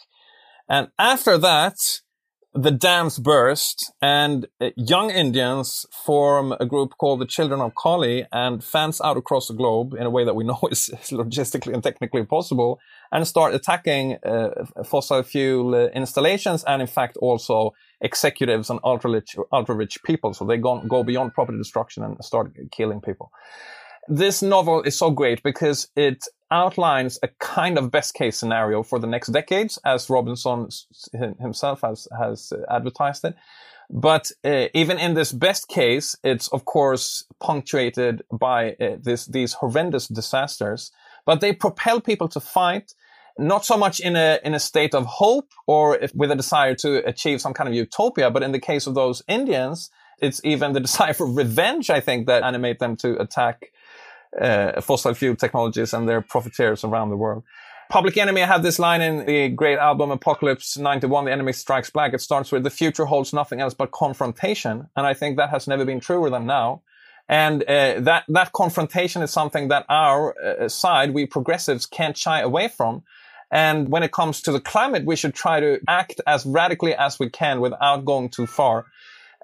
[0.69, 1.77] And after that,
[2.55, 8.27] the dams burst and uh, young Indians form a group called the Children of Kali
[8.31, 11.83] and fans out across the globe in a way that we know is logistically and
[11.83, 12.79] technically possible
[13.11, 17.73] and start attacking uh, fossil fuel uh, installations and in fact also
[18.03, 20.35] executives and ultra rich, ultra rich people.
[20.35, 23.31] So they go, go beyond property destruction and start killing people.
[24.09, 28.99] This novel is so great because it outlines a kind of best case scenario for
[29.01, 30.69] the next decades, as Robinson
[31.41, 33.35] himself has, has advertised it.
[33.91, 39.55] But uh, even in this best case, it's of course punctuated by uh, this, these
[39.55, 40.93] horrendous disasters.
[41.27, 42.95] But they propel people to fight,
[43.39, 46.75] not so much in a in a state of hope or if, with a desire
[46.77, 50.73] to achieve some kind of utopia, but in the case of those Indians, it's even
[50.73, 51.91] the desire for revenge.
[51.91, 53.73] I think that animate them to attack
[54.41, 57.45] uh, fossil fuel technologies and their profiteers around the world.
[57.91, 62.15] Public Enemy had this line in the great album Apocalypse 91, The Enemy Strikes Back.
[62.15, 64.89] It starts with the future holds nothing else but confrontation.
[64.97, 66.81] And I think that has never been truer than now.
[67.29, 72.41] And uh, that, that confrontation is something that our uh, side, we progressives, can't shy
[72.41, 73.03] away from.
[73.51, 77.19] And when it comes to the climate, we should try to act as radically as
[77.19, 78.87] we can without going too far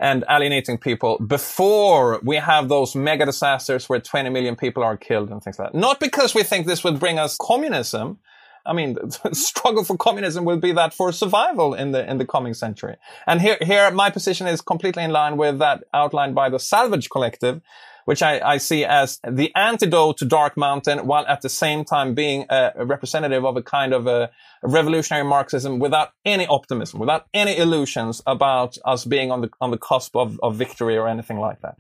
[0.01, 5.31] and alienating people before we have those mega disasters where 20 million people are killed
[5.31, 5.79] and things like that.
[5.79, 8.19] Not because we think this would bring us communism.
[8.65, 12.27] I mean, the struggle for communism will be that for survival in the, in the
[12.27, 12.97] coming century.
[13.27, 17.11] And here, here, my position is completely in line with that outlined by the Salvage
[17.11, 17.61] Collective,
[18.09, 22.15] which I, I, see as the antidote to Dark Mountain, while at the same time
[22.15, 24.31] being a, a representative of a kind of a,
[24.63, 29.71] a, revolutionary Marxism without any optimism, without any illusions about us being on the on
[29.71, 31.77] the cusp of, of victory or anything like that.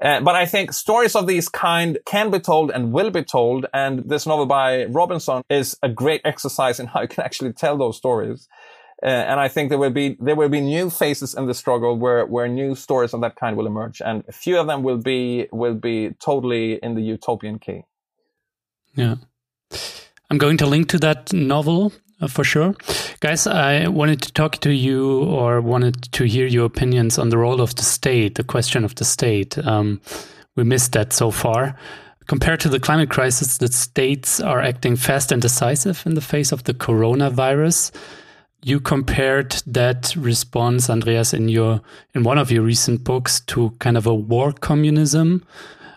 [0.00, 3.66] Uh, but I think stories of these kind can be told and will be told,
[3.74, 7.76] and this novel by Robinson is a great exercise in how you can actually tell
[7.76, 8.48] those stories.
[9.00, 11.96] Uh, and I think there will be there will be new phases in the struggle
[11.96, 14.96] where where new stories of that kind will emerge, and a few of them will
[14.96, 17.84] be will be totally in the utopian key.
[18.96, 19.16] Yeah,
[20.30, 22.74] I'm going to link to that novel uh, for sure,
[23.20, 23.46] guys.
[23.46, 27.60] I wanted to talk to you or wanted to hear your opinions on the role
[27.60, 29.56] of the state, the question of the state.
[29.58, 30.00] Um,
[30.56, 31.76] we missed that so far.
[32.26, 36.50] Compared to the climate crisis, the states are acting fast and decisive in the face
[36.50, 37.92] of the coronavirus
[38.62, 41.80] you compared that response, Andreas, in your
[42.14, 45.44] in one of your recent books to kind of a war communism,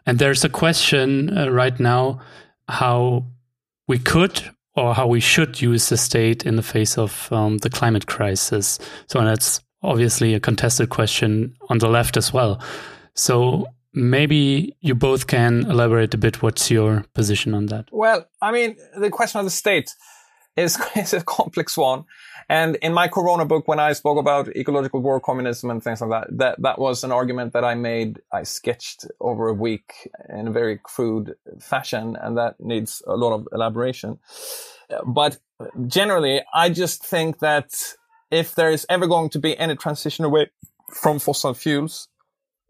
[0.05, 2.21] and there's a question uh, right now
[2.67, 3.25] how
[3.87, 4.41] we could
[4.75, 8.79] or how we should use the state in the face of um, the climate crisis.
[9.07, 12.61] So that's obviously a contested question on the left as well.
[13.13, 16.41] So maybe you both can elaborate a bit.
[16.41, 17.89] What's your position on that?
[17.91, 19.93] Well, I mean, the question of the state
[20.55, 22.05] is, is a complex one.
[22.51, 26.09] And in my Corona book, when I spoke about ecological war communism and things like
[26.09, 30.49] that, that, that was an argument that I made, I sketched over a week in
[30.49, 34.19] a very crude fashion, and that needs a lot of elaboration.
[35.05, 35.39] But
[35.87, 37.95] generally, I just think that
[38.29, 40.51] if there is ever going to be any transition away
[40.93, 42.09] from fossil fuels,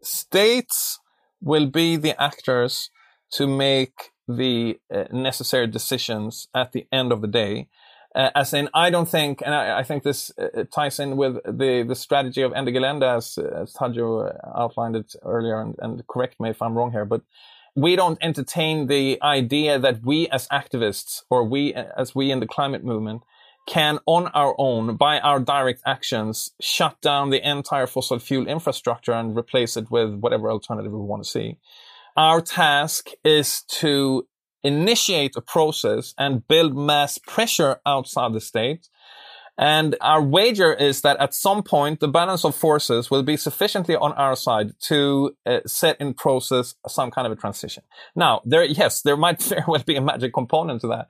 [0.00, 1.00] states
[1.40, 2.90] will be the actors
[3.32, 7.66] to make the uh, necessary decisions at the end of the day.
[8.14, 11.36] Uh, as in, I don't think, and I, I think this uh, ties in with
[11.44, 16.38] the, the strategy of Ende Gelände as, as Tadzio outlined it earlier, and, and correct
[16.38, 17.22] me if I'm wrong here, but
[17.74, 22.46] we don't entertain the idea that we as activists or we as we in the
[22.46, 23.22] climate movement
[23.66, 29.12] can on our own by our direct actions shut down the entire fossil fuel infrastructure
[29.12, 31.56] and replace it with whatever alternative we want to see.
[32.16, 34.26] Our task is to
[34.62, 38.88] initiate a process and build mass pressure outside the state.
[39.58, 43.94] And our wager is that at some point, the balance of forces will be sufficiently
[43.94, 47.82] on our side to uh, set in process some kind of a transition.
[48.16, 51.08] Now, there, yes, there might very well be a magic component to that.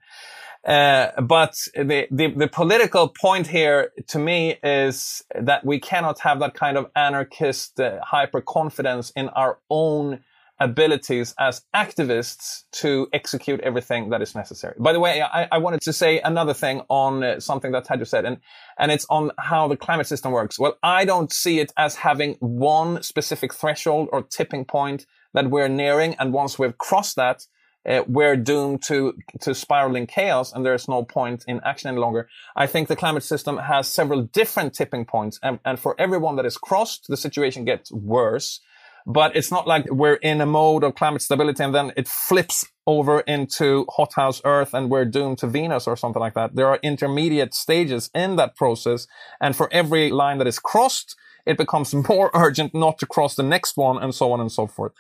[0.65, 6.39] Uh, but the, the, the political point here to me is that we cannot have
[6.39, 10.21] that kind of anarchist uh, hyper confidence in our own
[10.63, 14.75] abilities as activists to execute everything that is necessary.
[14.79, 18.07] By the way, I, I wanted to say another thing on uh, something that Tadzio
[18.07, 18.39] said, and,
[18.79, 20.59] and it's on how the climate system works.
[20.59, 25.69] Well, I don't see it as having one specific threshold or tipping point that we're
[25.69, 26.15] nearing.
[26.15, 27.47] And once we've crossed that,
[27.85, 32.29] uh, we're doomed to to spiraling chaos and there's no point in action any longer.
[32.55, 36.47] I think the climate system has several different tipping points and, and for everyone that
[36.47, 38.61] is crossed, the situation gets worse
[39.07, 42.67] but it's not like we're in a mode of climate stability and then it flips
[42.87, 46.55] over into hothouse Earth and we're doomed to Venus or something like that.
[46.55, 49.07] There are intermediate stages in that process.
[49.41, 51.17] And for every line that is crossed,
[51.47, 54.67] it becomes more urgent not to cross the next one and so on and so
[54.67, 54.93] forth.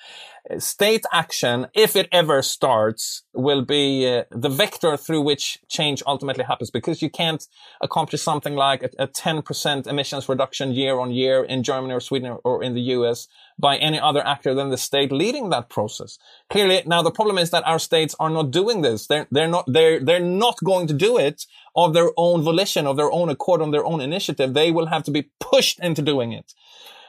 [0.58, 6.42] State action, if it ever starts, will be uh, the vector through which change ultimately
[6.42, 7.46] happens because you can't
[7.80, 12.38] accomplish something like a, a 10% emissions reduction year on year in Germany or Sweden
[12.42, 16.18] or in the US by any other actor than the state leading that process.
[16.50, 19.06] Clearly, now the problem is that our states are not doing this.
[19.06, 21.46] They're, they're not, they're, they're not going to do it
[21.76, 24.54] of their own volition, of their own accord, on their own initiative.
[24.54, 26.52] They will have to be pushed into doing it.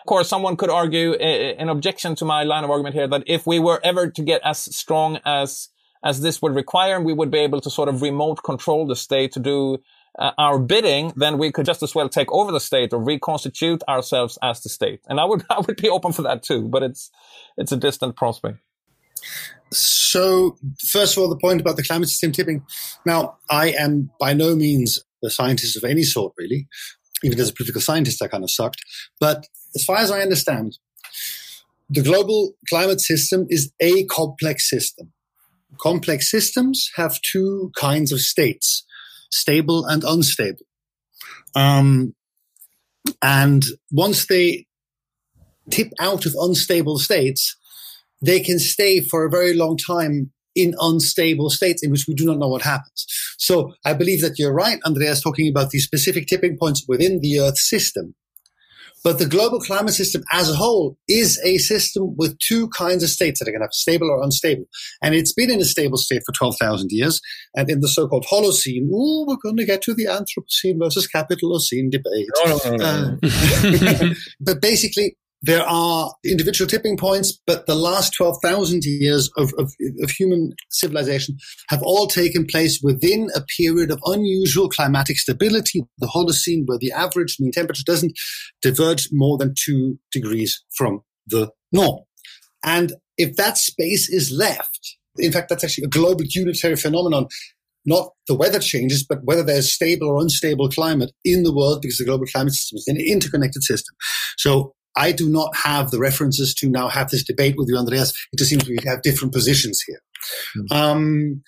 [0.03, 3.47] Of course, someone could argue an objection to my line of argument here that if
[3.47, 5.69] we were ever to get as strong as
[6.03, 9.31] as this would require, we would be able to sort of remote control the state
[9.31, 9.77] to do
[10.19, 13.81] uh, our bidding, then we could just as well take over the state or reconstitute
[13.87, 14.99] ourselves as the state.
[15.07, 17.09] And I would I would be open for that too, but it's
[17.57, 18.57] it's a distant prospect.
[19.71, 22.65] So, first of all, the point about the climate system tipping.
[23.05, 26.67] Now, I am by no means a scientist of any sort, really.
[27.23, 28.81] Even as a political scientist, I kind of sucked.
[29.19, 30.77] But as far as I understand,
[31.89, 35.13] the global climate system is a complex system.
[35.79, 38.85] Complex systems have two kinds of states
[39.31, 40.65] stable and unstable.
[41.55, 42.13] Um,
[43.21, 44.67] and once they
[45.69, 47.57] tip out of unstable states,
[48.21, 52.25] they can stay for a very long time in unstable states in which we do
[52.25, 53.05] not know what happens.
[53.37, 57.39] So I believe that you're right, Andreas, talking about these specific tipping points within the
[57.39, 58.15] Earth system.
[59.03, 63.09] But the global climate system as a whole is a system with two kinds of
[63.09, 64.63] states that are going to have stable or unstable.
[65.01, 67.19] And it's been in a stable state for 12,000 years.
[67.53, 71.91] And in the so-called Holocene, ooh, we're going to get to the Anthropocene versus Capitalocene
[71.91, 72.29] debate.
[72.45, 78.85] No, no, no, uh, but basically, there are individual tipping points, but the last 12,000
[78.85, 81.37] years of, of, of, human civilization
[81.67, 86.93] have all taken place within a period of unusual climatic stability, the Holocene, where the
[86.93, 88.17] average mean temperature doesn't
[88.61, 91.99] diverge more than two degrees from the norm.
[92.63, 97.27] And if that space is left, in fact, that's actually a global unitary phenomenon
[97.85, 101.97] not the weather changes, but whether there's stable or unstable climate in the world because
[101.97, 103.93] the global climate system is an interconnected system.
[104.37, 108.11] So I do not have the references to now have this debate with you, Andreas.
[108.31, 110.01] It just seems we have different positions here.
[110.57, 110.75] Mm-hmm.
[110.75, 111.43] Um,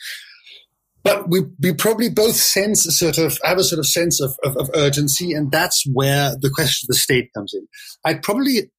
[1.03, 4.35] but we, we probably both sense a sort of have a sort of sense of,
[4.43, 7.67] of, of, urgency, and that's where the question of the state comes in.
[8.03, 8.71] I probably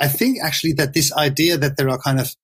[0.00, 2.34] I think actually that this idea that there are kind of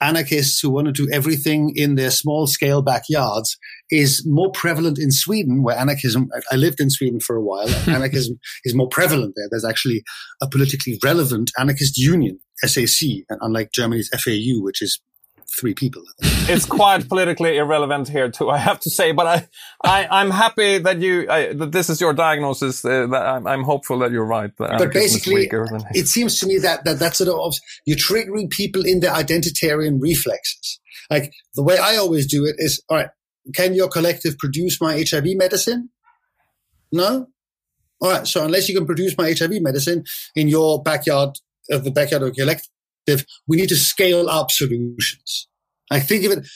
[0.00, 3.58] anarchists who want to do everything in their small scale backyards
[3.90, 8.38] is more prevalent in Sweden, where anarchism, I lived in Sweden for a while, anarchism
[8.64, 9.48] is more prevalent there.
[9.50, 10.02] There's actually
[10.40, 15.00] a politically relevant anarchist union, SAC, unlike Germany's FAU, which is
[15.58, 16.02] three people.
[16.20, 19.12] it's quite politically irrelevant here too, I have to say.
[19.12, 19.48] But
[19.84, 22.84] I, I am happy that you I, that this is your diagnosis.
[22.84, 24.50] Uh, that I'm, I'm, hopeful that you're right.
[24.58, 25.50] That but basically,
[25.94, 27.54] it seems to me that, that that's sort of
[27.86, 30.80] you're triggering people in their identitarian reflexes.
[31.10, 33.10] Like the way I always do it is, all right,
[33.54, 35.90] can your collective produce my HIV medicine?
[36.92, 37.28] No.
[38.00, 38.26] All right.
[38.26, 40.04] So unless you can produce my HIV medicine
[40.34, 41.38] in your backyard
[41.70, 42.46] of the backyard of your
[43.06, 45.48] collective we need to scale up solutions.
[45.90, 46.46] I think it,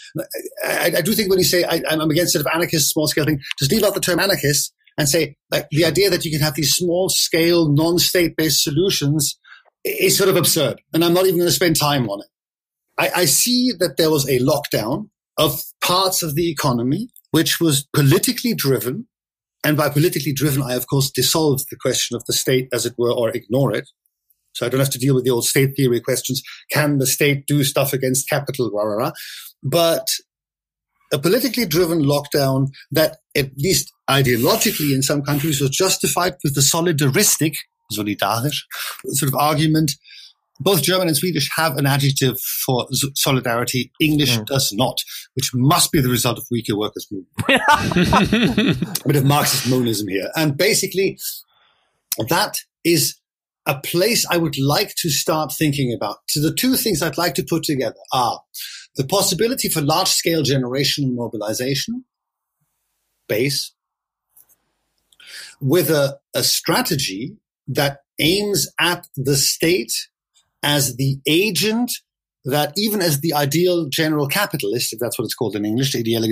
[0.65, 3.25] I, I do think when you say I, am against sort of anarchist small scale
[3.25, 6.41] thing, just leave out the term anarchist and say like the idea that you can
[6.41, 9.39] have these small scale non-state based solutions
[9.85, 10.81] is sort of absurd.
[10.93, 12.29] And I'm not even going to spend time on it.
[12.97, 17.89] I, I see that there was a lockdown of parts of the economy, which was
[17.93, 19.09] politically driven.
[19.65, 22.95] And by politically driven, I of course dissolved the question of the state as it
[22.97, 23.89] were or ignore it.
[24.55, 26.43] So I don't have to deal with the old state theory questions.
[26.71, 28.71] Can the state do stuff against capital?
[28.73, 29.13] Rah, rah, rah.
[29.63, 30.07] But
[31.13, 36.61] a politically driven lockdown that at least ideologically in some countries was justified with the
[36.61, 37.55] solidaristic,
[37.93, 38.63] solidarisch,
[39.07, 39.93] sort of argument.
[40.61, 42.87] Both German and Swedish have an adjective for
[43.17, 43.91] solidarity.
[44.01, 44.47] English mm.
[44.47, 44.99] does not,
[45.35, 47.29] which must be the result of weaker workers' movement.
[49.05, 50.31] a bit of Marxist monism here.
[50.37, 51.19] And basically,
[52.29, 53.17] that is
[53.67, 56.19] a place I would like to start thinking about.
[56.29, 58.41] So the two things I'd like to put together are
[58.97, 62.05] the possibility for large scale generational mobilization,
[63.29, 63.73] base,
[65.61, 67.37] with a, a strategy
[67.67, 69.93] that aims at the state
[70.63, 71.91] as the agent
[72.45, 76.01] that even as the ideal general capitalist, if that's what it's called in English, the
[76.01, 76.23] ideal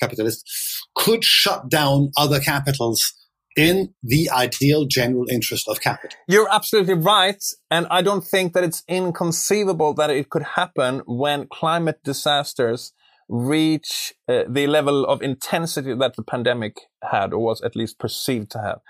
[0.00, 3.12] capitalist—could shut down other capitals
[3.58, 6.16] in the ideal general interest of capital.
[6.28, 7.42] You're absolutely right.
[7.70, 12.92] And I don't think that it's inconceivable that it could happen when climate disasters
[13.28, 18.50] reach uh, the level of intensity that the pandemic had or was at least perceived
[18.52, 18.80] to have.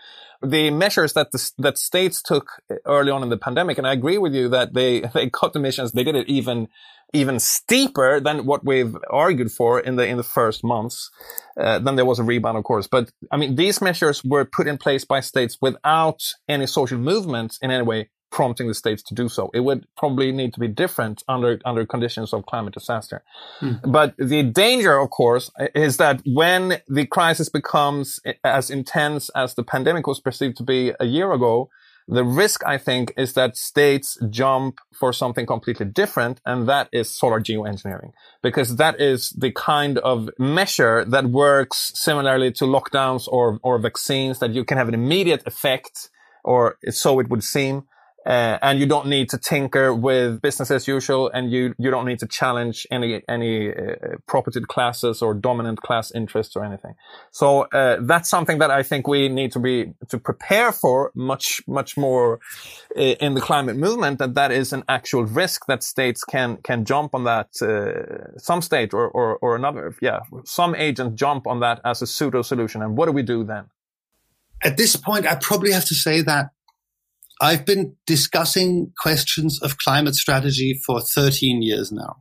[0.43, 4.19] The measures that the, that states took early on in the pandemic, and I agree
[4.19, 6.69] with you that they, they cut emissions, they did it even,
[7.13, 11.11] even steeper than what we've argued for in the, in the first months.
[11.59, 12.87] Uh, then there was a rebound, of course.
[12.87, 17.59] But I mean, these measures were put in place by states without any social movement
[17.63, 19.51] in any way prompting the states to do so.
[19.55, 23.23] It would probably need to be different under, under conditions of climate disaster.
[23.59, 23.75] Hmm.
[23.87, 29.65] But the danger, of course, is that when the crisis becomes as intense as the
[29.65, 31.71] pandemic was perceived to be a year ago,
[32.09, 37.11] the risk, I think, is that states jump for something completely different, and that is
[37.11, 38.13] solar geoengineering,
[38.43, 44.39] because that is the kind of measure that works similarly to lockdowns or, or vaccines
[44.39, 46.09] that you can have an immediate effect,
[46.45, 47.85] or so it would seem,
[48.29, 52.05] uh, and you don't need to tinker with business as usual, and you you don't
[52.05, 56.95] need to challenge any any uh, property classes or dominant class interests or anything.
[57.31, 61.63] So uh, that's something that I think we need to be to prepare for much
[61.67, 62.41] much more
[62.95, 64.19] uh, in the climate movement.
[64.19, 67.49] That that is an actual risk that states can can jump on that.
[67.63, 72.07] Uh, some state or, or or another, yeah, some agent jump on that as a
[72.07, 72.83] pseudo solution.
[72.83, 73.65] And what do we do then?
[74.63, 76.51] At this point, I probably have to say that
[77.41, 82.17] I've been discussing questions of climate strategy for 13 years now.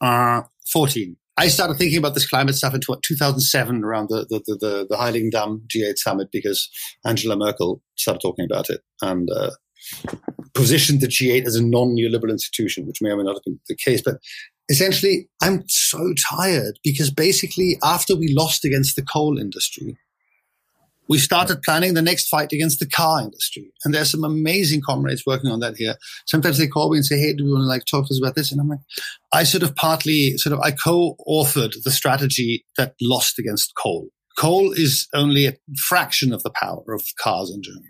[0.00, 0.42] Uh,
[0.72, 1.16] 14.
[1.36, 5.62] I started thinking about this climate stuff in 2007 around the, the, the, the Heiligendamm
[5.66, 6.70] G8 summit because
[7.04, 9.50] Angela Merkel started talking about it and uh,
[10.54, 13.58] positioned the G8 as a non neoliberal institution, which may or may not have been
[13.68, 14.00] the case.
[14.02, 14.18] But
[14.68, 19.98] essentially, I'm so tired because basically, after we lost against the coal industry,
[21.08, 23.70] we started planning the next fight against the car industry.
[23.84, 25.96] And there's some amazing comrades working on that here.
[26.26, 28.20] Sometimes they call me and say, Hey, do you want to like talk to us
[28.22, 28.50] about this?
[28.50, 28.80] And I'm like,
[29.32, 34.08] I sort of partly sort of, I co-authored the strategy that lost against coal.
[34.38, 37.84] Coal is only a fraction of the power of cars in Germany.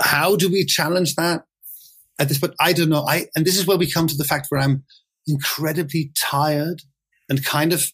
[0.00, 1.44] How do we challenge that
[2.18, 2.38] at this?
[2.38, 3.04] But I don't know.
[3.06, 4.84] I, and this is where we come to the fact where I'm
[5.26, 6.82] incredibly tired
[7.28, 7.92] and kind of,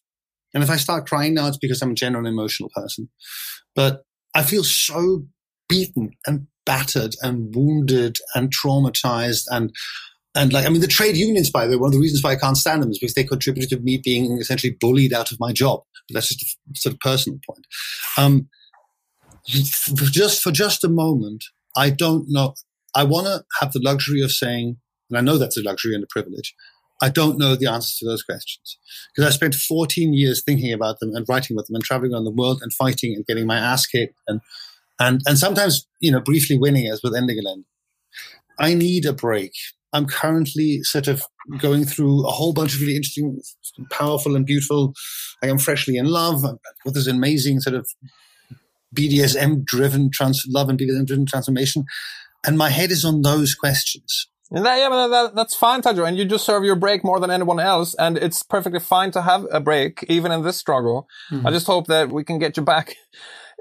[0.55, 3.09] and if I start crying now, it's because I'm a general emotional person.
[3.75, 4.03] But
[4.35, 5.27] I feel so
[5.69, 9.75] beaten and battered and wounded and traumatized and
[10.35, 12.33] and like I mean the trade unions by the way one of the reasons why
[12.33, 15.41] I can't stand them is because they contributed to me being essentially bullied out of
[15.41, 15.81] my job.
[16.09, 17.67] But that's just a sort of personal point.
[18.17, 18.49] Um,
[19.47, 21.45] just for just a moment
[21.77, 22.55] I don't know
[22.95, 24.77] I want to have the luxury of saying
[25.09, 26.55] and I know that's a luxury and a privilege
[27.01, 28.79] I don't know the answers to those questions
[29.15, 32.25] because I spent 14 years thinking about them and writing about them and traveling around
[32.25, 34.41] the world and fighting and getting my ass kicked and
[34.99, 37.65] and and sometimes you know briefly winning as with Ende Gelände.
[38.59, 39.53] I need a break.
[39.93, 41.23] I'm currently sort of
[41.59, 43.41] going through a whole bunch of really interesting,
[43.91, 44.93] powerful, and beautiful.
[45.43, 46.43] I am freshly in love
[46.85, 47.89] with this amazing sort of
[48.95, 51.85] BDSM driven trans love and BDSM driven transformation,
[52.45, 54.29] and my head is on those questions.
[54.51, 56.09] And that, yeah, but that, that's fine, Tadzio.
[56.09, 57.95] And you deserve your break more than anyone else.
[57.95, 61.07] And it's perfectly fine to have a break, even in this struggle.
[61.31, 61.47] Mm-hmm.
[61.47, 62.97] I just hope that we can get you back.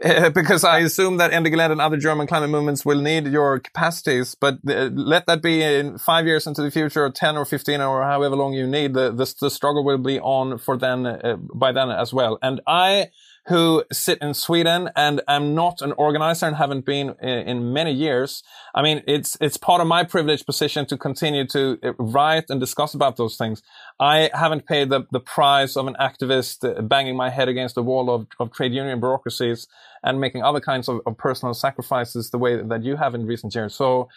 [0.04, 3.60] Uh, because I assume that Ende Gelände and other German climate movements will need your
[3.60, 7.46] capacities, but uh, let that be in five years into the future, or 10 or
[7.46, 11.06] 15 or however long you need, the, the, the struggle will be on for then,
[11.06, 12.38] uh, by then as well.
[12.42, 13.10] And I,
[13.48, 17.94] who sit in Sweden and am not an organizer and haven't been in, in, many
[17.94, 18.44] years.
[18.76, 22.60] I mean, it's, it's part of my privileged position to continue to uh, write and
[22.60, 23.64] discuss about those things.
[24.02, 27.84] I haven't paid the, the price of an activist uh, banging my head against the
[27.84, 29.68] wall of, of trade union bureaucracies
[30.04, 33.56] and making other kinds of, of personal sacrifices the way that you have in recent
[33.56, 33.74] years.
[33.74, 34.10] So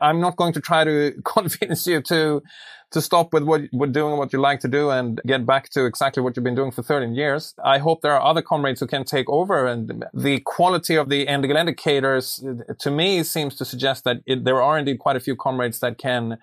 [0.00, 2.42] I'm not going to try to convince you to
[2.90, 5.84] to stop with what with doing what you like to do and get back to
[5.84, 7.54] exactly what you've been doing for 13 years.
[7.62, 9.66] I hope there are other comrades who can take over.
[9.66, 12.42] And the quality of the Ende Gelände cadres,
[12.78, 15.98] to me, seems to suggest that it, there are indeed quite a few comrades that
[15.98, 16.38] can.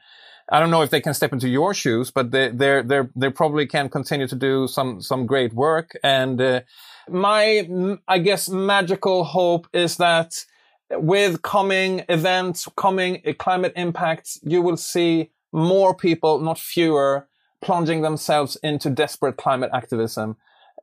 [0.48, 3.32] I don't know if they can step into your shoes, but they they they they
[3.32, 5.98] probably can continue to do some some great work.
[6.04, 6.62] And uh,
[7.10, 7.68] my
[8.08, 10.46] I guess magical hope is that
[10.92, 17.28] with coming events, coming climate impacts, you will see more people, not fewer,
[17.62, 20.38] plunging themselves into desperate climate activism.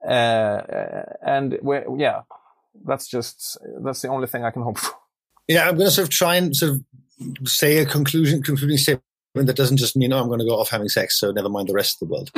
[0.07, 0.63] Uh,
[1.23, 1.59] and
[1.97, 2.23] yeah,
[2.85, 4.95] that's just, that's the only thing I can hope for.
[5.49, 9.05] Yeah, I'm going to sort of try and sort of say a conclusion, concluding statement
[9.35, 11.69] that doesn't just mean, oh, I'm going to go off having sex, so never mind
[11.69, 12.31] the rest of the world.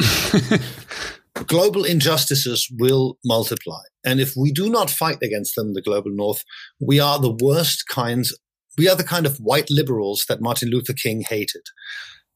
[1.34, 3.80] global injustices will multiply.
[4.04, 6.44] And if we do not fight against them, the global north,
[6.80, 8.36] we are the worst kinds.
[8.78, 11.62] We are the kind of white liberals that Martin Luther King hated,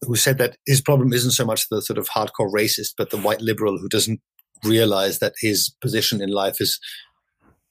[0.03, 3.19] who said that his problem isn't so much the sort of hardcore racist, but the
[3.19, 4.21] white liberal who doesn't
[4.65, 6.81] realize that his position in life is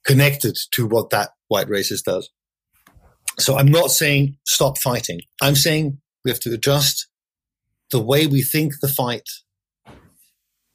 [0.06, 2.30] connected to what that white racist does.
[3.38, 5.20] So I'm not saying stop fighting.
[5.42, 7.08] I'm saying we have to adjust
[7.92, 9.28] the way we think the fight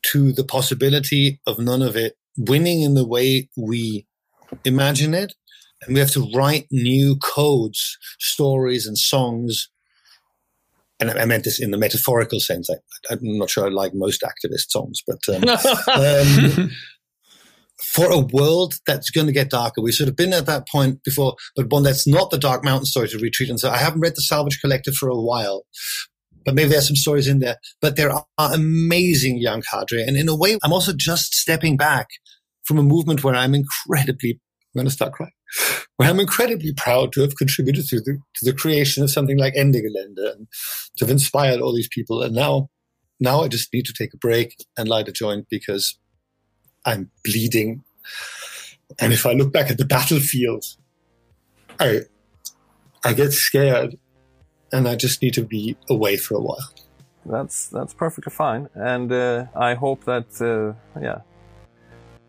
[0.04, 4.08] to the possibility of none of it winning in the way we
[4.66, 5.34] imagine it.
[5.86, 9.70] And we have to write new codes, stories, and songs.
[11.00, 12.70] And I meant this in the metaphorical sense.
[12.70, 15.44] I, am not sure I like most activist songs, but um,
[16.64, 16.72] um,
[17.84, 19.82] for a world that's going to get darker.
[19.82, 22.86] We've sort of been at that point before, but one that's not the Dark Mountain
[22.86, 23.50] story to retreat.
[23.50, 25.66] And so I haven't read the Salvage Collective for a while,
[26.46, 27.58] but maybe there's some stories in there.
[27.82, 30.04] But there are amazing young cadre.
[30.04, 32.08] And in a way, I'm also just stepping back
[32.64, 35.32] from a movement where I'm incredibly, I'm going to start crying,
[35.98, 39.54] where I'm incredibly proud to have contributed to the, to the creation of something like
[39.56, 40.48] Ende Gelände and
[40.98, 42.22] to have inspired all these people.
[42.22, 42.70] And now,
[43.20, 45.98] now I just need to take a break and light a joint because
[46.86, 47.84] I'm bleeding.
[49.00, 50.66] And if I look back at the battlefield,
[51.80, 52.02] I,
[53.04, 53.98] I get scared
[54.74, 56.70] and I just need to be away for a while.
[57.26, 61.20] That's that's perfectly fine, and uh, I hope that uh, yeah,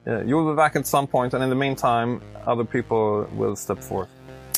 [0.06, 3.82] yeah, you'll be back at some point, and in the meantime, other people will step
[3.82, 4.08] forth.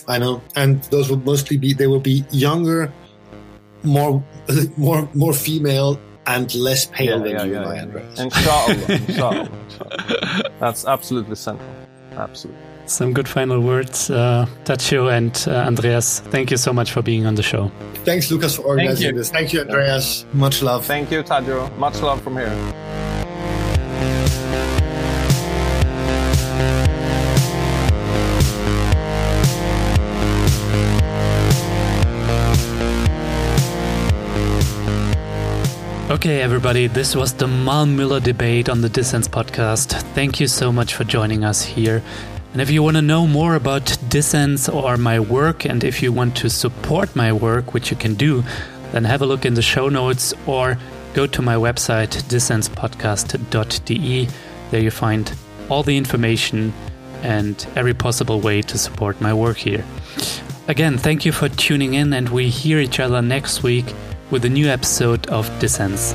[0.08, 2.92] I know, and those will mostly be they will be younger,
[3.82, 4.22] more
[4.76, 8.20] more more female, and less pale yeah, than yeah, you, yeah, Andreas.
[8.20, 10.50] Inshallah, inshallah, inshallah.
[10.60, 11.70] That's absolutely central.
[12.12, 12.65] Absolutely.
[12.86, 16.20] Some good final words, uh, Tadzio and uh, Andreas.
[16.20, 17.70] Thank you so much for being on the show.
[18.04, 19.30] Thanks, Lukas, for organizing Thank this.
[19.30, 20.24] Thank you, Andreas.
[20.32, 20.86] Much love.
[20.86, 21.76] Thank you, Tadzio.
[21.78, 22.52] Much love from here.
[36.08, 40.00] Okay, everybody, this was the Malmöller debate on the Dissens podcast.
[40.14, 42.00] Thank you so much for joining us here.
[42.56, 46.10] And if you want to know more about Dissens or my work, and if you
[46.10, 48.42] want to support my work, which you can do,
[48.92, 50.78] then have a look in the show notes or
[51.12, 54.28] go to my website, dissenspodcast.de.
[54.70, 55.30] There you find
[55.68, 56.72] all the information
[57.20, 59.84] and every possible way to support my work here.
[60.66, 63.84] Again, thank you for tuning in, and we hear each other next week
[64.30, 66.14] with a new episode of Dissens.